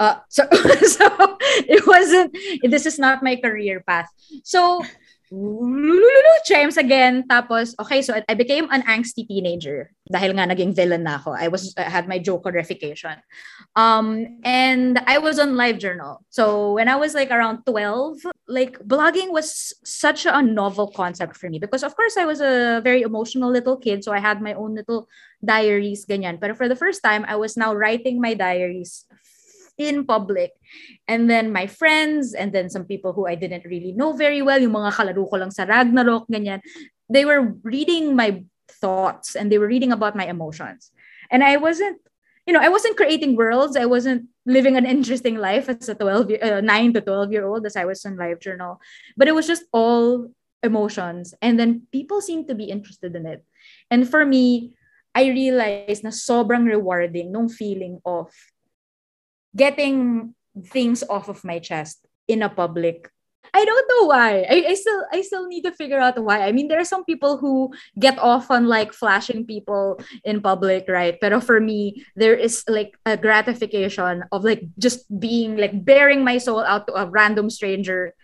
[0.00, 0.48] Uh, so,
[0.96, 1.04] so,
[1.68, 2.32] it wasn't,
[2.64, 4.08] this is not my career path.
[4.44, 4.80] So,
[6.44, 7.24] chimes again.
[7.28, 11.38] Tapos, okay, so I became an angsty teenager dahil nga naging villain na ako.
[11.38, 13.22] I was I had my jokerification.
[13.78, 16.26] Um, and I was on LiveJournal.
[16.30, 21.48] So when I was like around 12, like blogging was such a novel concept for
[21.48, 24.02] me because of course I was a very emotional little kid.
[24.02, 25.06] So I had my own little
[25.44, 26.40] diaries, ganyan.
[26.40, 29.06] But for the first time, I was now writing my diaries
[29.80, 30.52] in public.
[31.08, 34.60] And then my friends, and then some people who I didn't really know very well,
[34.60, 36.60] yung mga kalaro ko lang sa Ragnarok, ganyan,
[37.08, 40.92] they were reading my thoughts and they were reading about my emotions.
[41.30, 41.98] And I wasn't,
[42.46, 43.76] you know, I wasn't creating worlds.
[43.76, 47.46] I wasn't living an interesting life as a 12, year- uh, 9 to 12 year
[47.46, 48.78] old as I was in LiveJournal.
[49.16, 50.30] But it was just all
[50.62, 51.34] emotions.
[51.40, 53.44] And then people seemed to be interested in it.
[53.90, 54.76] And for me,
[55.14, 58.30] I realized na sobrang rewarding nung feeling of
[59.56, 60.34] getting
[60.66, 63.10] things off of my chest in a public
[63.52, 64.46] I don't know why.
[64.48, 66.46] I, I still I still need to figure out why.
[66.46, 70.86] I mean, there are some people who get off on like flashing people in public,
[70.88, 71.18] right?
[71.20, 76.38] But for me, there is like a gratification of like just being like bearing my
[76.38, 78.14] soul out to a random stranger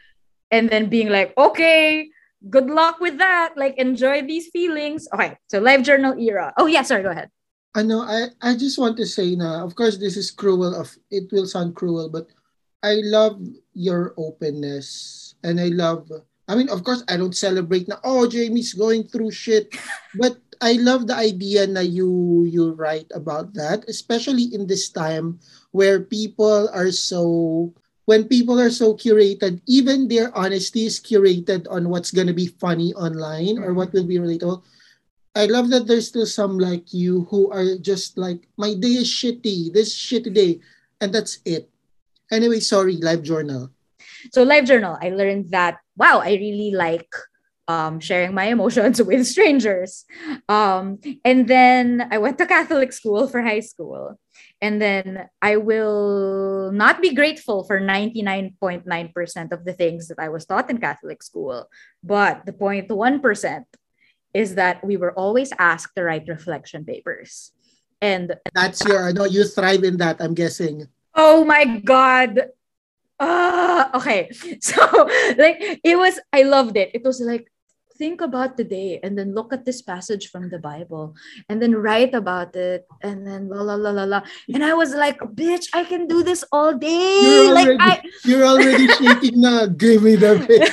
[0.50, 2.08] and then being like, okay,
[2.48, 3.54] good luck with that.
[3.56, 5.08] Like enjoy these feelings.
[5.12, 6.52] Okay, so LiveJournal era.
[6.56, 7.30] Oh yeah, sorry, go ahead.
[7.76, 10.72] Ano, I, I just want to say na, of course, this is cruel.
[10.72, 12.26] Of It will sound cruel, but
[12.82, 13.36] I love
[13.76, 15.36] your openness.
[15.44, 16.08] And I love,
[16.48, 19.76] I mean, of course, I don't celebrate na, oh, Jamie's going through shit.
[20.16, 25.38] But I love the idea na you, you write about that, especially in this time
[25.76, 27.74] where people are so,
[28.08, 32.48] when people are so curated, even their honesty is curated on what's going to be
[32.56, 34.64] funny online or what will be relatable.
[35.36, 39.08] I love that there's still some like you who are just like, my day is
[39.12, 40.60] shitty, this shitty day,
[41.00, 41.68] and that's it.
[42.32, 43.68] Anyway, sorry, LiveJournal.
[44.32, 47.12] So LiveJournal, I learned that wow, I really like
[47.68, 50.04] um, sharing my emotions with strangers.
[50.48, 54.18] Um, and then I went to Catholic school for high school.
[54.62, 60.46] And then I will not be grateful for 99.9% of the things that I was
[60.46, 61.68] taught in Catholic school.
[62.02, 63.64] But the 0.1%
[64.36, 67.52] is that we were always asked to write reflection papers.
[68.04, 70.88] And That's your, no, you thrive in that, I'm guessing.
[71.14, 72.52] Oh my god.
[73.18, 74.28] Ah, okay.
[74.60, 74.84] So
[75.40, 76.92] like it was I loved it.
[76.92, 77.48] It was like
[77.98, 81.14] think about the day and then look at this passage from the Bible
[81.48, 84.20] and then write about it and then la la la la la.
[84.52, 87.20] And I was like, bitch, I can do this all day.
[87.22, 90.68] You're like already, I you're already shaking na, give me the bit.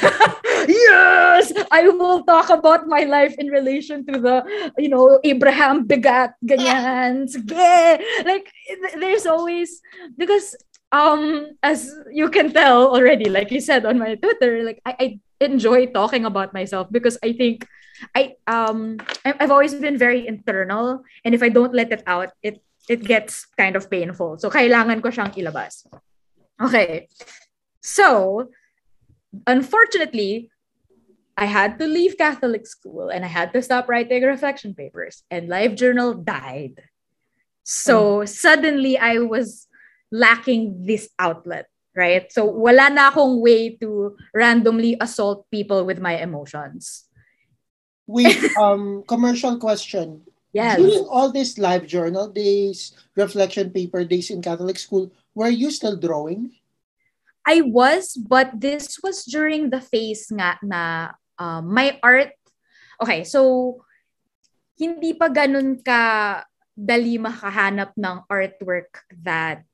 [0.68, 6.36] yes, I will talk about my life in relation to the, you know, Abraham begat,
[6.46, 7.28] ganyan.
[7.28, 8.00] Sige.
[8.26, 8.52] Like,
[9.00, 9.82] there's always,
[10.18, 10.56] because,
[10.94, 15.08] um, as you can tell already, like you said on my Twitter, like, I, I
[15.42, 17.66] enjoy talking about myself because I think
[18.16, 21.02] I, um, I- I've always been very internal.
[21.26, 24.38] And if I don't let it out, it, it gets kind of painful.
[24.38, 25.90] So, kailangan ko siyang ilabas.
[26.62, 27.10] Okay.
[27.82, 28.50] So,
[29.48, 30.52] unfortunately,
[31.36, 35.50] I had to leave Catholic school and I had to stop writing reflection papers, and
[35.50, 36.84] LiveJournal died.
[37.64, 39.68] So suddenly I was
[40.14, 41.66] lacking this outlet,
[41.98, 42.30] right?
[42.30, 47.10] So wala na akong way to randomly assault people with my emotions.
[48.06, 50.22] Wait, um, commercial question.
[50.54, 50.78] Yes.
[50.78, 55.98] During all these live journal days, reflection paper days in Catholic school, were you still
[55.98, 56.54] drawing?
[57.42, 62.38] I was, but this was during the phase nga na uh, my art.
[63.02, 63.82] Okay, so
[64.78, 66.46] hindi pa ganun ka
[66.78, 69.66] dali makahanap ng artwork that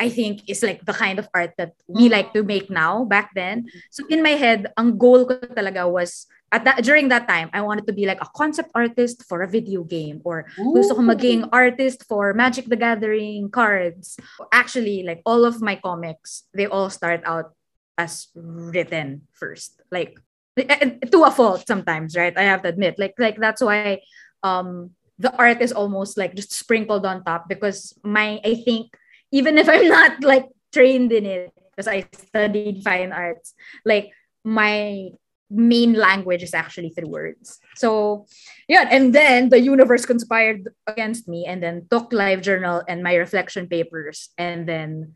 [0.00, 2.16] I think is like the kind of art that we mm-hmm.
[2.16, 3.68] like to make now back then.
[3.92, 7.60] So in my head, ang goal ko talaga was at that during that time, I
[7.60, 10.74] wanted to be like a concept artist for a video game or Ooh.
[10.74, 14.18] gusto ko maging artist for Magic the Gathering cards.
[14.50, 17.54] Actually, like all of my comics, they all start out
[18.00, 19.78] as written first.
[19.92, 20.18] Like
[20.56, 22.34] eh, eh, to a fault sometimes, right?
[22.34, 22.98] I have to admit.
[22.98, 24.02] Like like that's why
[24.42, 28.90] um the art is almost like just sprinkled on top because my I think
[29.32, 34.10] even if I'm not like trained in it because I studied fine arts, like
[34.44, 35.10] my
[35.50, 37.58] main language is actually through words.
[37.74, 38.26] So,
[38.68, 43.66] yeah, and then the universe conspired against me and then took LiveJournal and my reflection
[43.66, 45.14] papers and then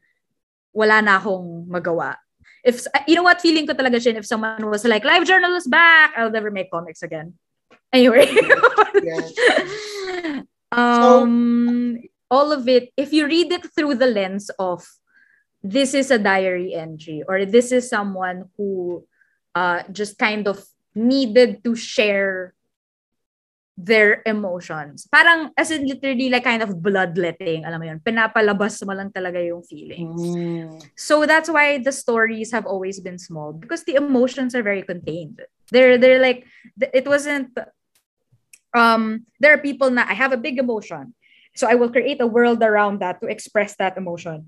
[0.72, 2.16] wala na akong magawa.
[2.64, 6.14] If you know what feeling ko talaga siya if someone was like LiveJournal is back,
[6.16, 7.34] I'll never make comics again.
[7.92, 8.26] Anyway.
[10.72, 14.82] um so, all of it, if you read it through the lens of
[15.62, 19.06] this is a diary entry or this is someone who
[19.54, 20.58] uh, just kind of
[20.94, 22.52] needed to share
[23.78, 25.06] their emotions.
[25.10, 29.42] Parang as in literally like kind of bloodletting, alam mo yun, pinapalabas mo lang talaga
[29.42, 30.20] yung feelings.
[30.20, 30.78] Mm.
[30.94, 35.42] So that's why the stories have always been small because the emotions are very contained.
[35.74, 36.46] They're they're like
[36.78, 37.50] it wasn't
[38.78, 41.14] um there are people na I have a big emotion
[41.54, 44.46] so I will create a world around that to express that emotion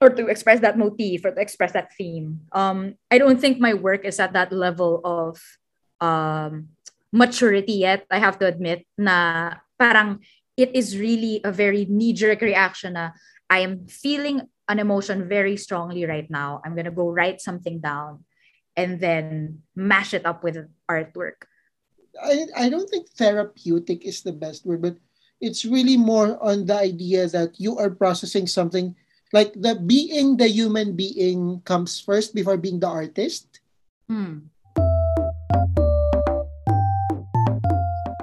[0.00, 2.40] or to express that motif or to express that theme.
[2.52, 5.40] Um, I don't think my work is at that level of
[6.00, 6.68] um,
[7.12, 8.04] maturity yet.
[8.10, 10.20] I have to admit na parang
[10.56, 13.16] it is really a very knee-jerk reaction na
[13.48, 16.60] I am feeling an emotion very strongly right now.
[16.64, 18.24] I'm gonna go write something down
[18.76, 21.48] and then mash it up with artwork.
[22.20, 24.96] I, I don't think therapeutic is the best word, but
[25.40, 28.94] it's really more on the idea that you are processing something
[29.32, 33.60] like the being the human being comes first before being the artist.
[34.08, 34.48] Hmm.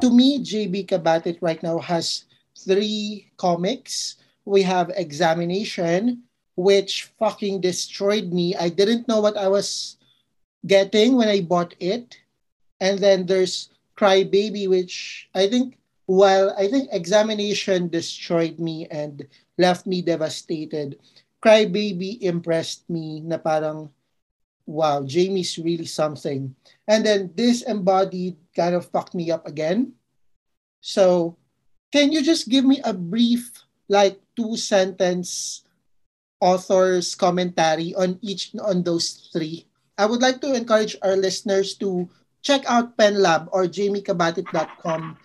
[0.02, 2.26] To me, JB Cabatit right now has
[2.58, 4.18] three comics.
[4.46, 6.24] We have Examination,
[6.56, 8.56] which fucking destroyed me.
[8.56, 9.98] I didn't know what I was
[10.68, 12.20] getting when I bought it.
[12.82, 19.26] And then there's Cry Baby, which I think while I think examination destroyed me and
[19.58, 21.00] left me devastated,
[21.44, 23.92] Crybaby impressed me na parang,
[24.66, 26.56] wow, Jamie's really something.
[26.88, 29.94] And then Disembodied kind of fucked me up again.
[30.82, 31.38] So
[31.92, 33.52] can you just give me a brief,
[33.88, 35.64] like two sentence
[36.40, 39.68] author's commentary on each on those three?
[39.98, 42.10] I would like to encourage our listeners to
[42.42, 45.23] check out PenLab or jamiecabatit.com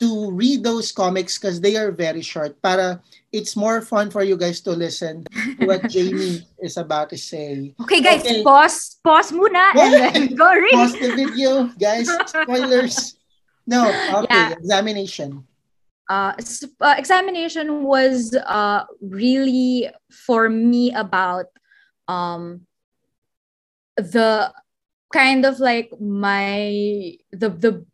[0.00, 2.60] to read those comics because they are very short.
[2.62, 3.00] Para
[3.32, 5.24] it's more fun for you guys to listen
[5.60, 7.74] to what Jamie is about to say.
[7.82, 8.42] Okay, guys, okay.
[8.42, 10.72] pause, pause muna and then go read.
[10.72, 12.08] Pause the video, guys.
[12.26, 13.16] Spoilers.
[13.66, 13.88] No,
[14.22, 14.26] okay.
[14.30, 14.52] Yeah.
[14.52, 15.46] Examination.
[16.08, 16.32] Uh,
[16.80, 21.46] uh, examination was uh, really for me about
[22.06, 22.62] um,
[23.96, 24.52] the
[25.12, 27.86] kind of like my the the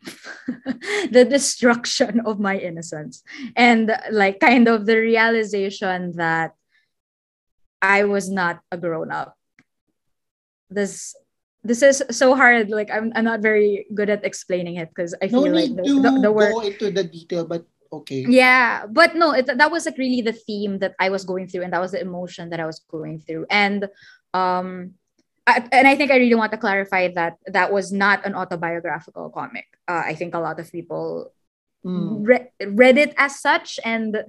[1.11, 3.23] the destruction of my innocence
[3.57, 6.55] and like kind of the realization that
[7.83, 9.37] I was not a grown up.
[10.71, 11.15] This
[11.65, 12.71] this is so hard.
[12.71, 15.83] Like I'm I'm not very good at explaining it because I feel no like the,
[15.83, 18.25] the, the word go into the detail, but okay.
[18.27, 21.63] Yeah, but no, it, that was like really the theme that I was going through,
[21.63, 23.89] and that was the emotion that I was going through, and
[24.33, 24.95] um
[25.47, 29.67] and I think I really want to clarify that that was not an autobiographical comic.
[29.89, 31.33] Uh, I think a lot of people
[31.85, 32.27] mm.
[32.27, 34.25] re- read it as such, and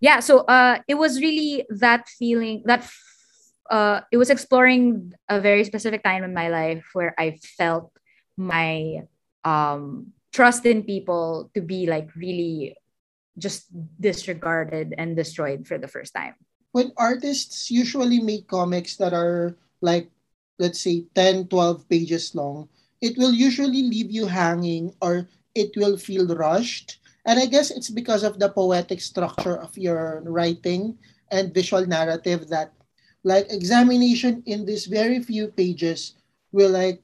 [0.00, 2.88] yeah, so uh, it was really that feeling that
[3.70, 7.92] uh, it was exploring a very specific time in my life where I felt
[8.36, 9.06] my
[9.44, 12.76] um, trust in people to be like really
[13.38, 13.70] just
[14.00, 16.34] disregarded and destroyed for the first time.
[16.72, 20.10] When artists usually make comics that are like
[20.58, 22.68] let's say 10, 12 pages long,
[23.00, 26.98] it will usually leave you hanging or it will feel rushed.
[27.24, 30.98] And I guess it's because of the poetic structure of your writing
[31.30, 32.72] and visual narrative that
[33.24, 36.14] like examination in these very few pages
[36.50, 37.00] will like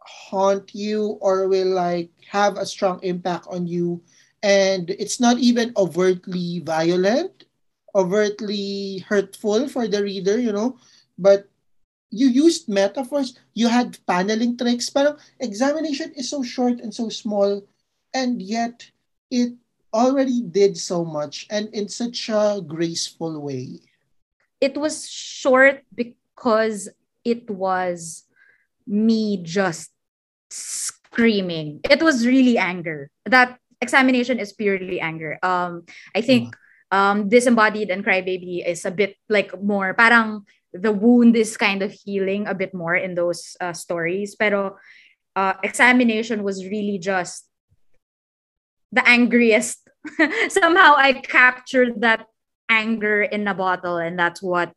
[0.00, 4.00] haunt you or will like have a strong impact on you
[4.42, 7.44] and it's not even overtly violent
[7.94, 10.78] overtly hurtful for the reader you know
[11.18, 11.50] but
[12.10, 17.62] you used metaphors you had paneling tricks but examination is so short and so small
[18.14, 18.90] and yet
[19.30, 19.52] it
[19.92, 23.80] already did so much and in such a graceful way
[24.60, 26.88] it was short because
[27.24, 28.24] it was
[28.86, 29.90] me just
[30.50, 31.80] screaming.
[31.90, 33.10] It was really anger.
[33.26, 35.38] That examination is purely anger.
[35.42, 35.84] Um,
[36.14, 36.54] I think
[36.90, 40.46] um, disembodied and crybaby is a bit like more parang
[40.78, 44.36] the wound is kind of healing a bit more in those uh, stories.
[44.36, 44.76] Pero
[45.34, 47.48] uh, examination was really just
[48.92, 49.88] the angriest.
[50.48, 52.26] Somehow I captured that
[52.68, 54.72] anger in a bottle and that's what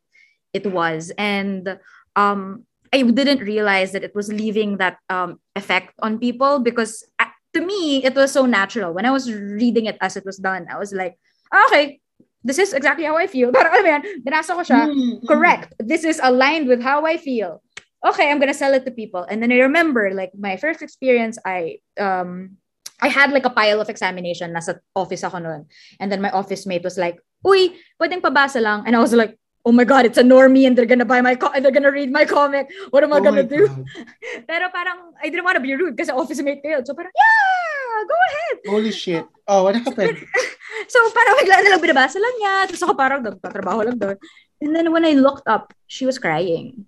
[0.54, 1.80] it was and
[2.16, 7.26] um i didn't realize that it was leaving that um effect on people because uh,
[7.54, 10.68] to me it was so natural when i was reading it as it was done
[10.70, 11.18] i was like
[11.54, 12.00] okay
[12.44, 15.28] this is exactly how i feel but I mean, binasa ko siya mm-hmm.
[15.28, 17.62] correct this is aligned with how i feel
[18.06, 21.38] okay i'm gonna sell it to people and then i remember like my first experience
[21.46, 22.58] i um
[23.02, 25.72] I had like a pile of examination nasa office ako noon.
[26.00, 28.84] And then my office mate was like, uy, pwedeng pabasa lang.
[28.86, 31.36] And I was like, oh my God, it's a normie and they're gonna buy my,
[31.36, 32.68] co- they're gonna read my comic.
[32.92, 33.68] What am I oh gonna do?
[34.50, 37.69] Pero parang, I didn't want to be rude kasi office mate ko So parang, yeah,
[38.06, 38.56] go ahead.
[38.68, 39.26] Holy shit.
[39.48, 40.18] Oh, what happened?
[40.94, 42.54] so parang bigla na lang binabasa lang niya.
[42.70, 44.18] Tapos ako parang nagtatrabaho lang doon.
[44.60, 46.86] And then when I looked up, she was crying.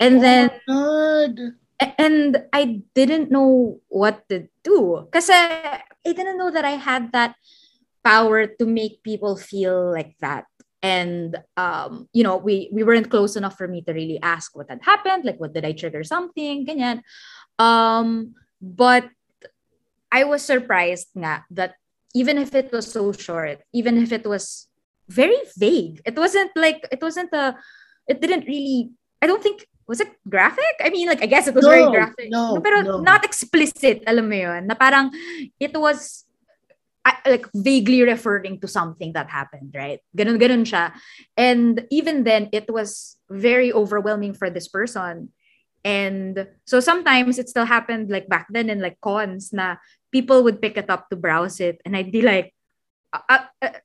[0.00, 1.34] And oh then, God.
[2.00, 5.08] and I didn't know what to do.
[5.12, 7.36] Kasi I didn't know that I had that
[8.00, 10.48] power to make people feel like that
[10.82, 14.68] and um, you know we we weren't close enough for me to really ask what
[14.68, 17.04] had happened like what did i trigger something ganyan
[17.60, 19.04] um, but
[20.12, 21.74] i was surprised nga that
[22.14, 24.68] even if it was so short even if it was
[25.08, 27.54] very vague it wasn't like it wasn't a
[28.06, 28.90] it didn't really
[29.22, 30.78] i don't think was it graphic?
[30.78, 32.30] I mean, like, I guess it was no, very graphic.
[32.30, 35.10] No, no, pero not explicit, alam mo yun, na parang
[35.58, 36.30] it was
[37.26, 39.98] like vaguely referring to something that happened, right?
[40.16, 40.94] Ganun, ganun siya.
[41.36, 45.34] And even then, it was very overwhelming for this person.
[45.84, 49.76] And so sometimes it still happened like back then in like cons na
[50.12, 51.80] people would pick it up to browse it.
[51.84, 52.54] And I'd be like,
[53.12, 53.80] I, I,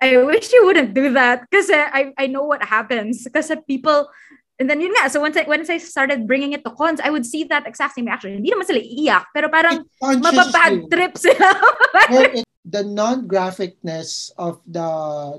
[0.00, 3.24] I wish you wouldn't do that because I, I know what happens.
[3.24, 4.08] Because people
[4.62, 7.10] And then yun nga, so once I, once I started bringing it to cons, I
[7.10, 8.38] would see that exact same reaction.
[8.38, 11.50] Hindi naman sila iiyak, pero parang mababad trip sila.
[12.14, 14.86] well, it, the non-graphicness of the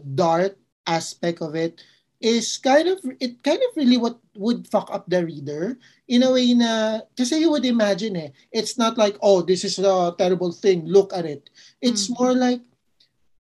[0.03, 1.79] dark aspect of it
[2.23, 5.75] is kind of, it kind of really what would fuck up the reader
[6.07, 9.77] in a way na, kasi you would imagine eh, it's not like, oh, this is
[9.77, 11.51] a terrible thing, look at it.
[11.83, 12.23] It's mm-hmm.
[12.23, 12.63] more like,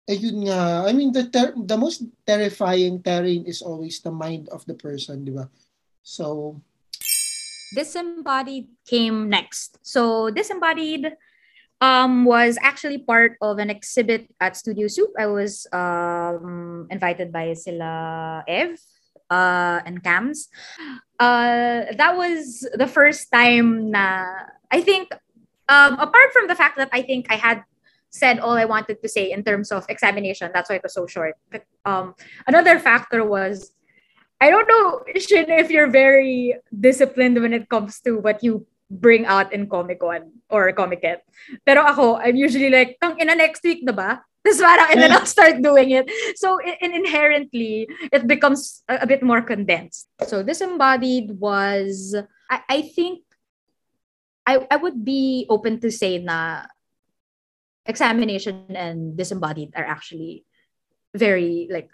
[0.10, 4.66] ayun nga, I mean, the ter- the most terrifying terrain is always the mind of
[4.66, 5.48] the person, di ba?
[6.02, 6.58] So
[7.78, 9.78] Disembodied came next.
[9.82, 11.14] So Disembodied
[11.84, 15.12] um, was actually part of an exhibit at Studio Soup.
[15.20, 18.80] I was um, invited by Sila Ev
[19.30, 20.48] uh, and Cams.
[21.20, 24.24] Uh, that was the first time na
[24.72, 25.12] I think
[25.68, 27.68] um, apart from the fact that I think I had
[28.10, 31.06] said all I wanted to say in terms of examination, that's why it was so
[31.06, 31.36] short.
[31.52, 32.16] But, um,
[32.48, 33.76] another factor was
[34.40, 38.68] I don't know, Shin, if you're very disciplined when it comes to what you
[39.00, 41.18] bring out in Komikon or Comic Con.
[41.66, 44.22] Pero ako, I'm usually like, tang ina next week na ba?
[44.44, 46.12] Tapos parang, and then I'll start doing it.
[46.36, 50.12] So in, inherently, it becomes a, a, bit more condensed.
[50.28, 52.14] So disembodied was,
[52.52, 53.24] I, I think,
[54.46, 56.68] I, I would be open to say na
[57.86, 60.44] examination and disembodied are actually
[61.16, 61.90] very like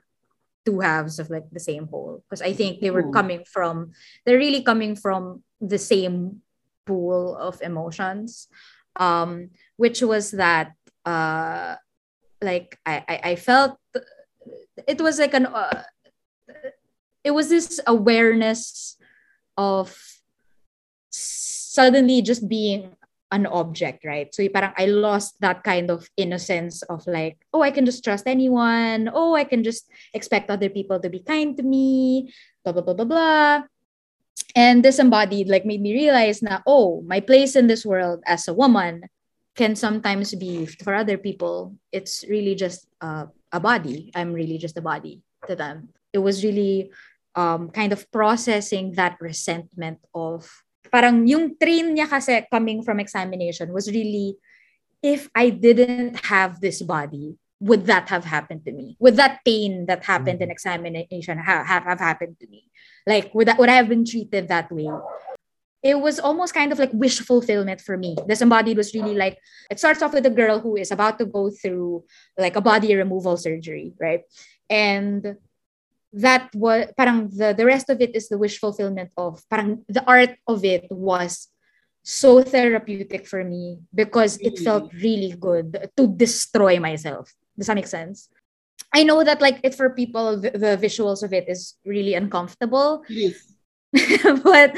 [0.65, 3.91] two halves of like the same whole because i think they were coming from
[4.25, 6.41] they're really coming from the same
[6.89, 8.49] pool of emotions
[8.97, 10.73] um which was that
[11.05, 11.77] uh
[12.41, 13.77] like i i, I felt
[14.87, 15.85] it was like an uh,
[17.23, 18.97] it was this awareness
[19.57, 19.93] of
[21.11, 22.95] suddenly just being
[23.31, 24.33] an object, right?
[24.33, 28.25] So parang I lost that kind of innocence of like, oh, I can just trust
[28.25, 29.09] anyone.
[29.13, 32.33] Oh, I can just expect other people to be kind to me,
[32.63, 33.61] blah, blah, blah, blah, blah.
[34.55, 38.53] And disembodied like made me realize na, oh, my place in this world as a
[38.53, 39.05] woman
[39.55, 44.11] can sometimes be for other people, it's really just uh, a body.
[44.15, 45.21] I'm really just a body.
[45.47, 45.89] to them.
[46.11, 46.91] It was really
[47.35, 50.49] um, kind of processing that resentment of
[50.89, 54.35] parang yung train niya kasi coming from examination was really
[54.99, 58.95] if I didn't have this body, would that have happened to me?
[58.99, 60.51] Would that pain that happened in mm-hmm.
[60.51, 62.65] examination have, have, have happened to me?
[63.05, 64.89] Like, would, that, would I have been treated that way?
[65.81, 68.15] It was almost kind of like wish fulfillment for me.
[68.27, 69.37] Disembodied was really like,
[69.69, 72.03] it starts off with a girl who is about to go through
[72.37, 74.23] like a body removal surgery, right?
[74.69, 75.37] And
[76.13, 80.03] that was parang the, the rest of it is the wish fulfillment of parang the
[80.05, 81.47] art of it was
[82.03, 84.97] so therapeutic for me because it felt mm-hmm.
[84.97, 87.31] really good to destroy myself.
[87.59, 88.31] Does that make sense?
[88.95, 93.03] I know that like it for people the, the visuals of it is really uncomfortable.
[93.11, 93.53] Yes.
[94.43, 94.71] but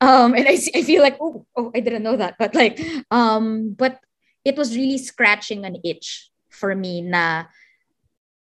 [0.00, 2.80] um and I see, I feel like oh oh I didn't know that but like
[3.10, 4.00] um but
[4.44, 7.46] it was really scratching an itch for me na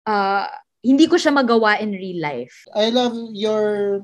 [0.07, 0.47] uh
[0.85, 2.66] hindi ko siya magawa in real life.
[2.75, 4.03] I love your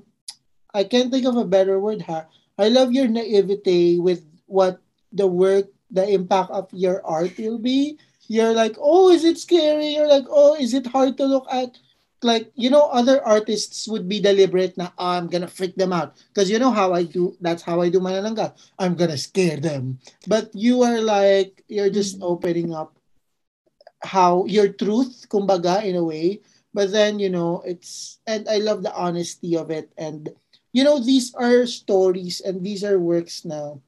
[0.73, 2.27] I can't think of a better word ha.
[2.59, 4.81] I love your naivety with what
[5.13, 7.99] the work, the impact of your art will be.
[8.29, 9.97] You're like, oh, is it scary?
[9.97, 11.77] You're like, oh, is it hard to look at?
[12.23, 16.17] Like, you know, other artists would be deliberate na, oh, I'm gonna freak them out.
[16.29, 18.53] Because you know how I do, that's how I do manananggal.
[18.79, 19.99] I'm gonna scare them.
[20.27, 22.31] But you are like, you're just mm-hmm.
[22.31, 22.95] opening up
[24.03, 26.41] how your truth, kumbaga, in a way.
[26.75, 29.91] But then, you know, it's, and I love the honesty of it.
[29.97, 30.29] And,
[30.73, 33.81] you know, these are stories and these are works now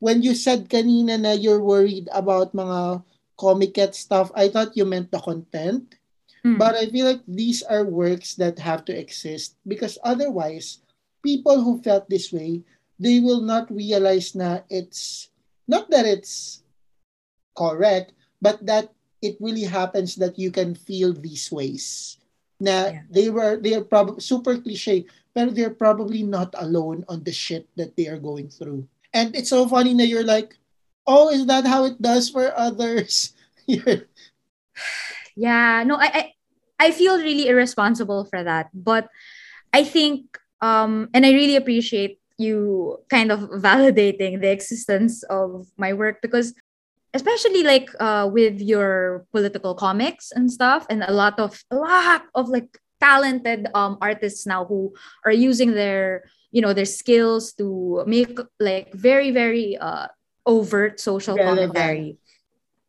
[0.00, 3.02] when you said kanina na you're worried about mga
[3.38, 5.94] comic stuff, I thought you meant the content.
[6.44, 6.58] Mm.
[6.58, 10.82] But I feel like these are works that have to exist because otherwise,
[11.22, 12.62] people who felt this way,
[12.98, 15.30] they will not realize na it's
[15.66, 16.62] not that it's
[17.56, 18.12] correct,
[18.42, 22.18] but that it really happens that you can feel these ways.
[22.60, 23.02] Na yeah.
[23.10, 27.66] they were they are probably super cliche, but they're probably not alone on the shit
[27.74, 28.86] that they are going through.
[29.14, 30.58] And it's so funny that you're like,
[31.08, 33.32] oh, is that how it does for others?
[33.66, 33.96] yeah,
[35.82, 36.32] no, I, I
[36.78, 38.68] I feel really irresponsible for that.
[38.74, 39.08] But
[39.72, 45.92] I think um and I really appreciate you kind of validating the existence of my
[45.92, 46.54] work because
[47.14, 52.22] especially like uh with your political comics and stuff and a lot of a lot
[52.34, 54.92] of like talented um artists now who
[55.24, 60.06] are using their you know their skills to make like very very uh
[60.48, 61.76] overt social Relevant.
[61.76, 62.16] commentary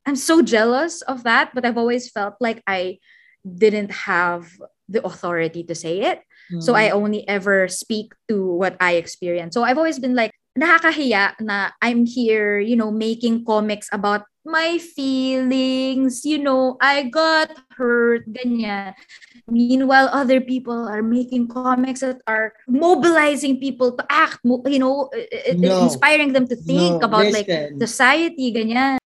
[0.07, 2.97] i'm so jealous of that but i've always felt like i
[3.43, 4.47] didn't have
[4.87, 6.63] the authority to say it mm.
[6.63, 11.35] so i only ever speak to what i experience so i've always been like nakakahiya
[11.43, 18.23] na i'm here you know making comics about my feelings you know i got hurt
[18.31, 18.95] ganyan
[19.49, 25.09] Meanwhile, other people are making comics that are mobilizing people to act, you know,
[25.57, 25.83] no.
[25.83, 27.07] inspiring them to think no.
[27.09, 27.73] about Listen.
[27.73, 28.97] like society, ganyan.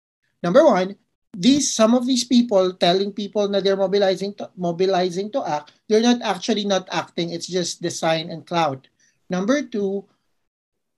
[0.43, 0.95] Number one,
[1.31, 6.03] these some of these people telling people that they're mobilizing to, mobilizing to act, they're
[6.03, 7.31] not actually not acting.
[7.31, 8.87] It's just design and cloud.
[9.31, 10.05] Number two,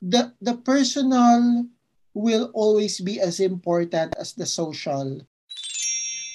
[0.01, 1.69] the the personal
[2.15, 5.21] will always be as important as the social.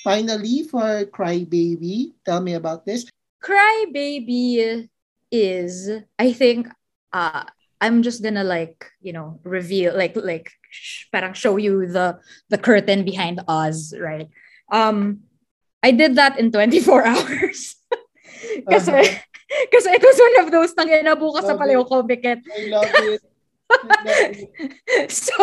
[0.05, 3.09] Finally, for Crybaby, tell me about this.
[3.43, 4.89] Crybaby
[5.33, 6.69] is, I think,
[7.13, 7.45] uh,
[7.81, 12.21] I'm just gonna like, you know, reveal, like, like, sh- parang show you the
[12.53, 14.29] the curtain behind Oz, right?
[14.71, 15.25] Um,
[15.83, 17.77] I did that in 24 hours.
[18.69, 19.17] Kasi, uh-huh.
[19.75, 22.39] kasi it was one of those nang inabukas sa Paleo Comic I
[22.71, 23.23] love it.
[25.09, 25.35] so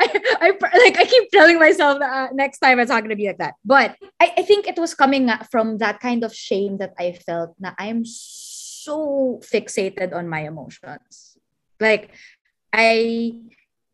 [0.00, 0.06] I,
[0.40, 0.48] I
[0.78, 3.54] like I keep telling myself that uh, next time it's not gonna be like that.
[3.64, 7.54] But I, I think it was coming from that kind of shame that I felt
[7.60, 11.36] that I'm so fixated on my emotions.
[11.80, 12.10] Like
[12.72, 13.34] I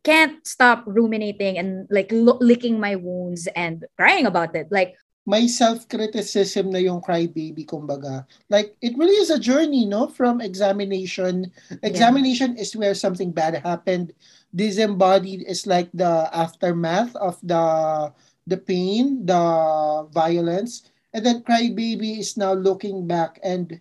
[0.04, 4.68] can't stop ruminating and like lo- licking my wounds and crying about it.
[4.70, 4.96] Like
[5.28, 8.24] may self-criticism na yung crybaby, kumbaga.
[8.48, 10.08] Like, it really is a journey, no?
[10.08, 11.52] From examination.
[11.84, 12.64] Examination yeah.
[12.64, 14.16] is where something bad happened.
[14.56, 17.60] Disembodied is like the aftermath of the
[18.48, 20.88] the pain, the violence.
[21.12, 23.76] And then crybaby is now looking back and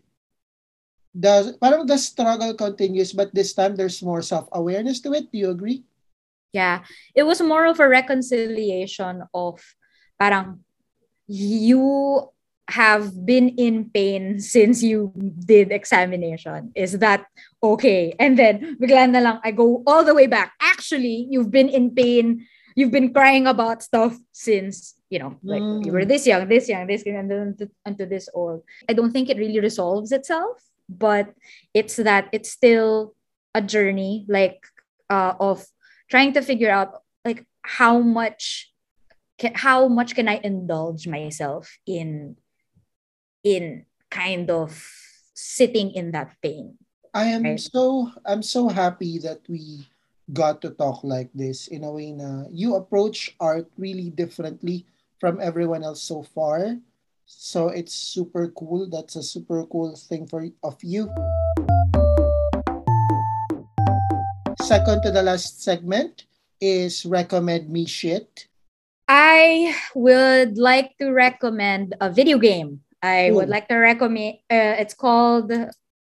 [1.15, 5.31] the parang the struggle continues, but this time there's more self-awareness to it.
[5.31, 5.87] Do you agree?
[6.51, 6.83] Yeah.
[7.15, 9.63] It was more of a reconciliation of
[10.19, 10.66] parang
[11.27, 12.29] you
[12.69, 15.13] have been in pain since you
[15.45, 16.71] did examination.
[16.75, 17.25] Is that
[17.63, 18.13] okay?
[18.19, 20.51] And then bigla na lang I go all the way back.
[20.59, 22.47] Actually, you've been in pain
[22.77, 25.83] you've been crying about stuff since you know like mm.
[25.83, 29.11] you were this young this young this young and then unto this old i don't
[29.11, 31.33] think it really resolves itself but
[31.73, 33.15] it's that it's still
[33.55, 34.61] a journey like
[35.09, 35.65] uh, of
[36.07, 38.71] trying to figure out like how much
[39.37, 42.35] can, how much can i indulge myself in
[43.43, 44.73] in kind of
[45.33, 46.77] sitting in that pain
[47.13, 47.59] i am right?
[47.59, 49.85] so i'm so happy that we
[50.33, 54.85] got to talk like this in a way na you approach art really differently
[55.19, 56.75] from everyone else so far
[57.25, 61.07] so it's super cool that's a super cool thing for of you
[64.67, 66.27] second to the last segment
[66.59, 68.47] is recommend me shit.
[69.07, 72.81] I would like to recommend a video game.
[73.01, 73.35] I Ooh.
[73.35, 74.43] would like to recommend.
[74.51, 75.51] Uh, it's called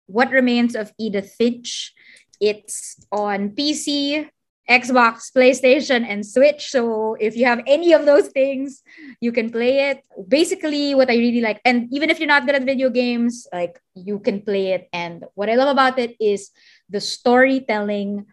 [0.07, 1.93] What Remains of Edith Finch.
[2.41, 4.27] It's on PC,
[4.69, 6.69] Xbox, PlayStation, and Switch.
[6.69, 8.83] So if you have any of those things,
[9.21, 10.03] you can play it.
[10.27, 13.79] Basically, what I really like, and even if you're not good at video games, like
[13.95, 14.89] you can play it.
[14.91, 16.51] And what I love about it is
[16.89, 18.25] the storytelling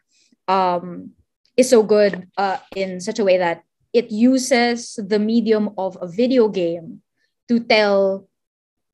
[0.48, 1.12] um,
[1.56, 3.62] is so good uh, in such a way that
[3.94, 7.00] it uses the medium of a video game
[7.48, 8.28] to tell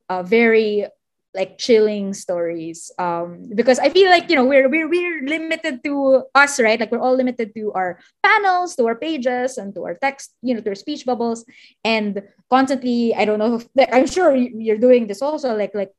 [0.07, 0.85] a very
[1.33, 2.91] like chilling stories.
[2.99, 6.79] Um because i feel like you know we're we're we're limited to us right?
[6.79, 10.53] Like we're all limited to our panels to our pages and to our text you
[10.53, 11.43] know to our speech bubbles.
[11.83, 12.21] And
[12.51, 15.95] constantly i don't know if, i'm sure you're doing this also like like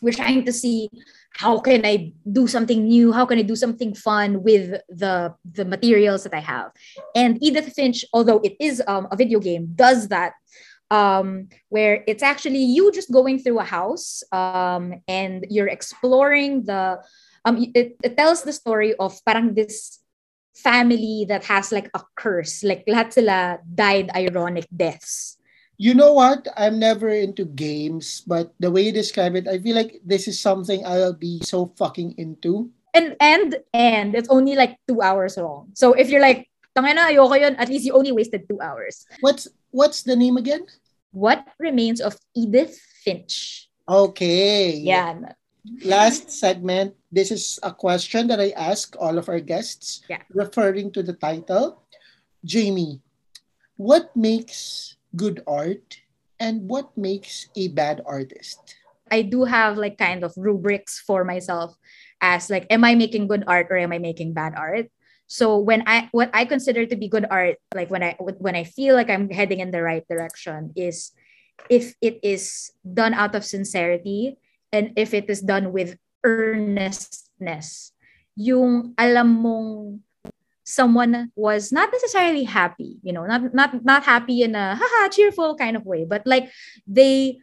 [0.00, 0.88] we're trying to see
[1.32, 3.12] how can I do something new?
[3.12, 6.72] How can I do something fun with the the materials that I have?
[7.14, 10.32] And Edith Finch, although it is um, a video game, does that
[10.90, 17.00] um, where it's actually you just going through a house um, and you're exploring the.
[17.44, 20.00] Um, it, it tells the story of parang this
[20.56, 25.37] family that has like a curse, like lahat sila died ironic deaths
[25.78, 26.46] you know what?
[26.58, 30.42] I'm never into games, but the way you describe it, I feel like this is
[30.42, 32.70] something I'll be so fucking into.
[32.92, 35.70] And and and it's only like two hours long.
[35.78, 39.06] So if you're like, tangina, ayoko yun, at least you only wasted two hours.
[39.22, 40.66] What's what's the name again?
[41.14, 42.74] What Remains of Edith
[43.06, 43.70] Finch.
[43.88, 44.74] Okay.
[44.82, 45.32] Yeah.
[45.84, 46.98] Last segment.
[47.12, 50.20] This is a question that I ask all of our guests, yeah.
[50.34, 51.82] referring to the title.
[52.44, 53.00] Jamie,
[53.76, 55.98] what makes good art
[56.38, 58.78] and what makes a bad artist?
[59.10, 61.74] I do have like kind of rubrics for myself
[62.22, 64.86] as like am I making good art or am I making bad art?
[65.26, 68.64] So when I what I consider to be good art like when I when I
[68.64, 71.12] feel like I'm heading in the right direction is
[71.68, 74.38] if it is done out of sincerity
[74.72, 77.92] and if it is done with earnestness
[78.38, 79.98] yung alam mong
[80.68, 85.56] someone was not necessarily happy, you know, not not not happy in a haha cheerful
[85.56, 86.52] kind of way, but like
[86.84, 87.40] they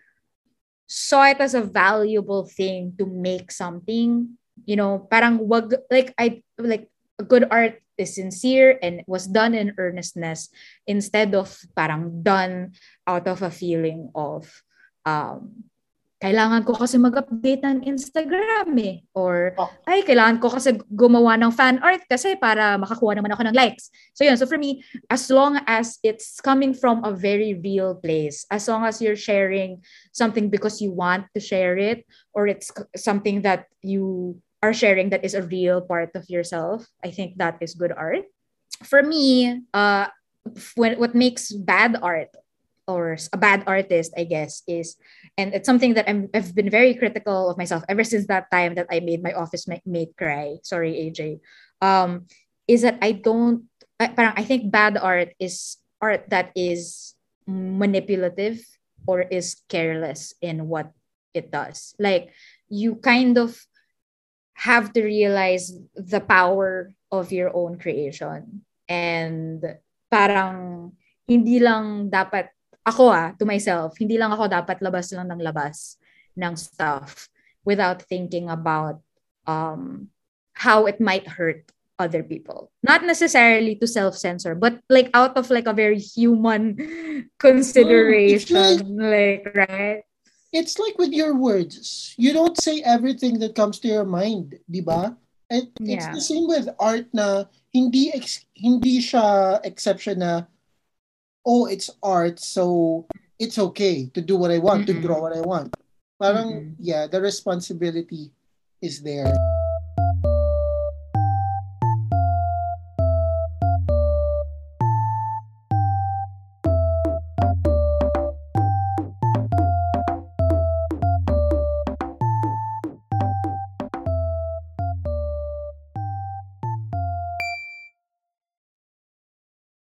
[0.86, 4.38] saw it as a valuable thing to make something,
[4.69, 6.86] you know, parang wag like I like
[7.17, 10.53] a good art is sincere and was done in earnestness
[10.86, 12.78] instead of parang done
[13.09, 14.45] out of a feeling of
[15.09, 15.65] um
[16.24, 19.03] kailangan ko kasi mag-update ng Instagram eh.
[19.11, 19.68] Or, oh.
[19.84, 23.91] ay, kailangan ko kasi gumawa ng fan art kasi para makakuha naman ako ng likes.
[24.16, 24.80] So yun, so for me,
[25.11, 29.84] as long as it's coming from a very real place, as long as you're sharing
[30.16, 35.24] something because you want to share it, or it's something that you are sharing that
[35.28, 38.24] is a real part of yourself, I think that is good art.
[38.88, 40.07] For me, uh,
[40.76, 42.32] when, what makes bad art
[42.88, 44.95] or a bad artist, I guess, is,
[45.38, 48.75] and it's something that I'm, I've been very critical of myself ever since that time
[48.75, 50.57] that I made my office mate cry.
[50.63, 51.39] Sorry, AJ.
[51.81, 52.27] Um,
[52.67, 53.65] is that I don't,
[53.99, 57.15] I, I think bad art is art that is
[57.47, 58.61] manipulative
[59.07, 60.91] or is careless in what
[61.33, 61.95] it does.
[61.99, 62.33] Like
[62.69, 63.57] you kind of
[64.55, 69.61] have to realize the power of your own creation and
[70.09, 70.91] parang
[71.27, 72.54] hindi lang dapat
[72.86, 75.97] ako ah, to myself, hindi lang ako dapat labas lang ng labas
[76.38, 77.27] ng stuff
[77.65, 79.01] without thinking about
[79.49, 80.13] um,
[80.53, 81.65] how it might hurt
[81.97, 82.71] other people.
[82.83, 86.77] Not necessarily to self-censor, but like out of like a very human
[87.39, 88.97] consideration.
[88.97, 90.03] like, like, right?
[90.53, 92.13] It's like with your words.
[92.17, 95.17] You don't say everything that comes to your mind, di ba?
[95.49, 96.13] And it's yeah.
[96.13, 100.47] the same with art na hindi ex- hindi siya exception na
[101.45, 103.05] oh, it's art, so
[103.39, 105.01] it's okay to do what I want, mm-hmm.
[105.01, 105.75] to draw what I want.
[106.21, 106.73] Parang, mm-hmm.
[106.79, 108.31] yeah, the responsibility
[108.81, 109.33] is there.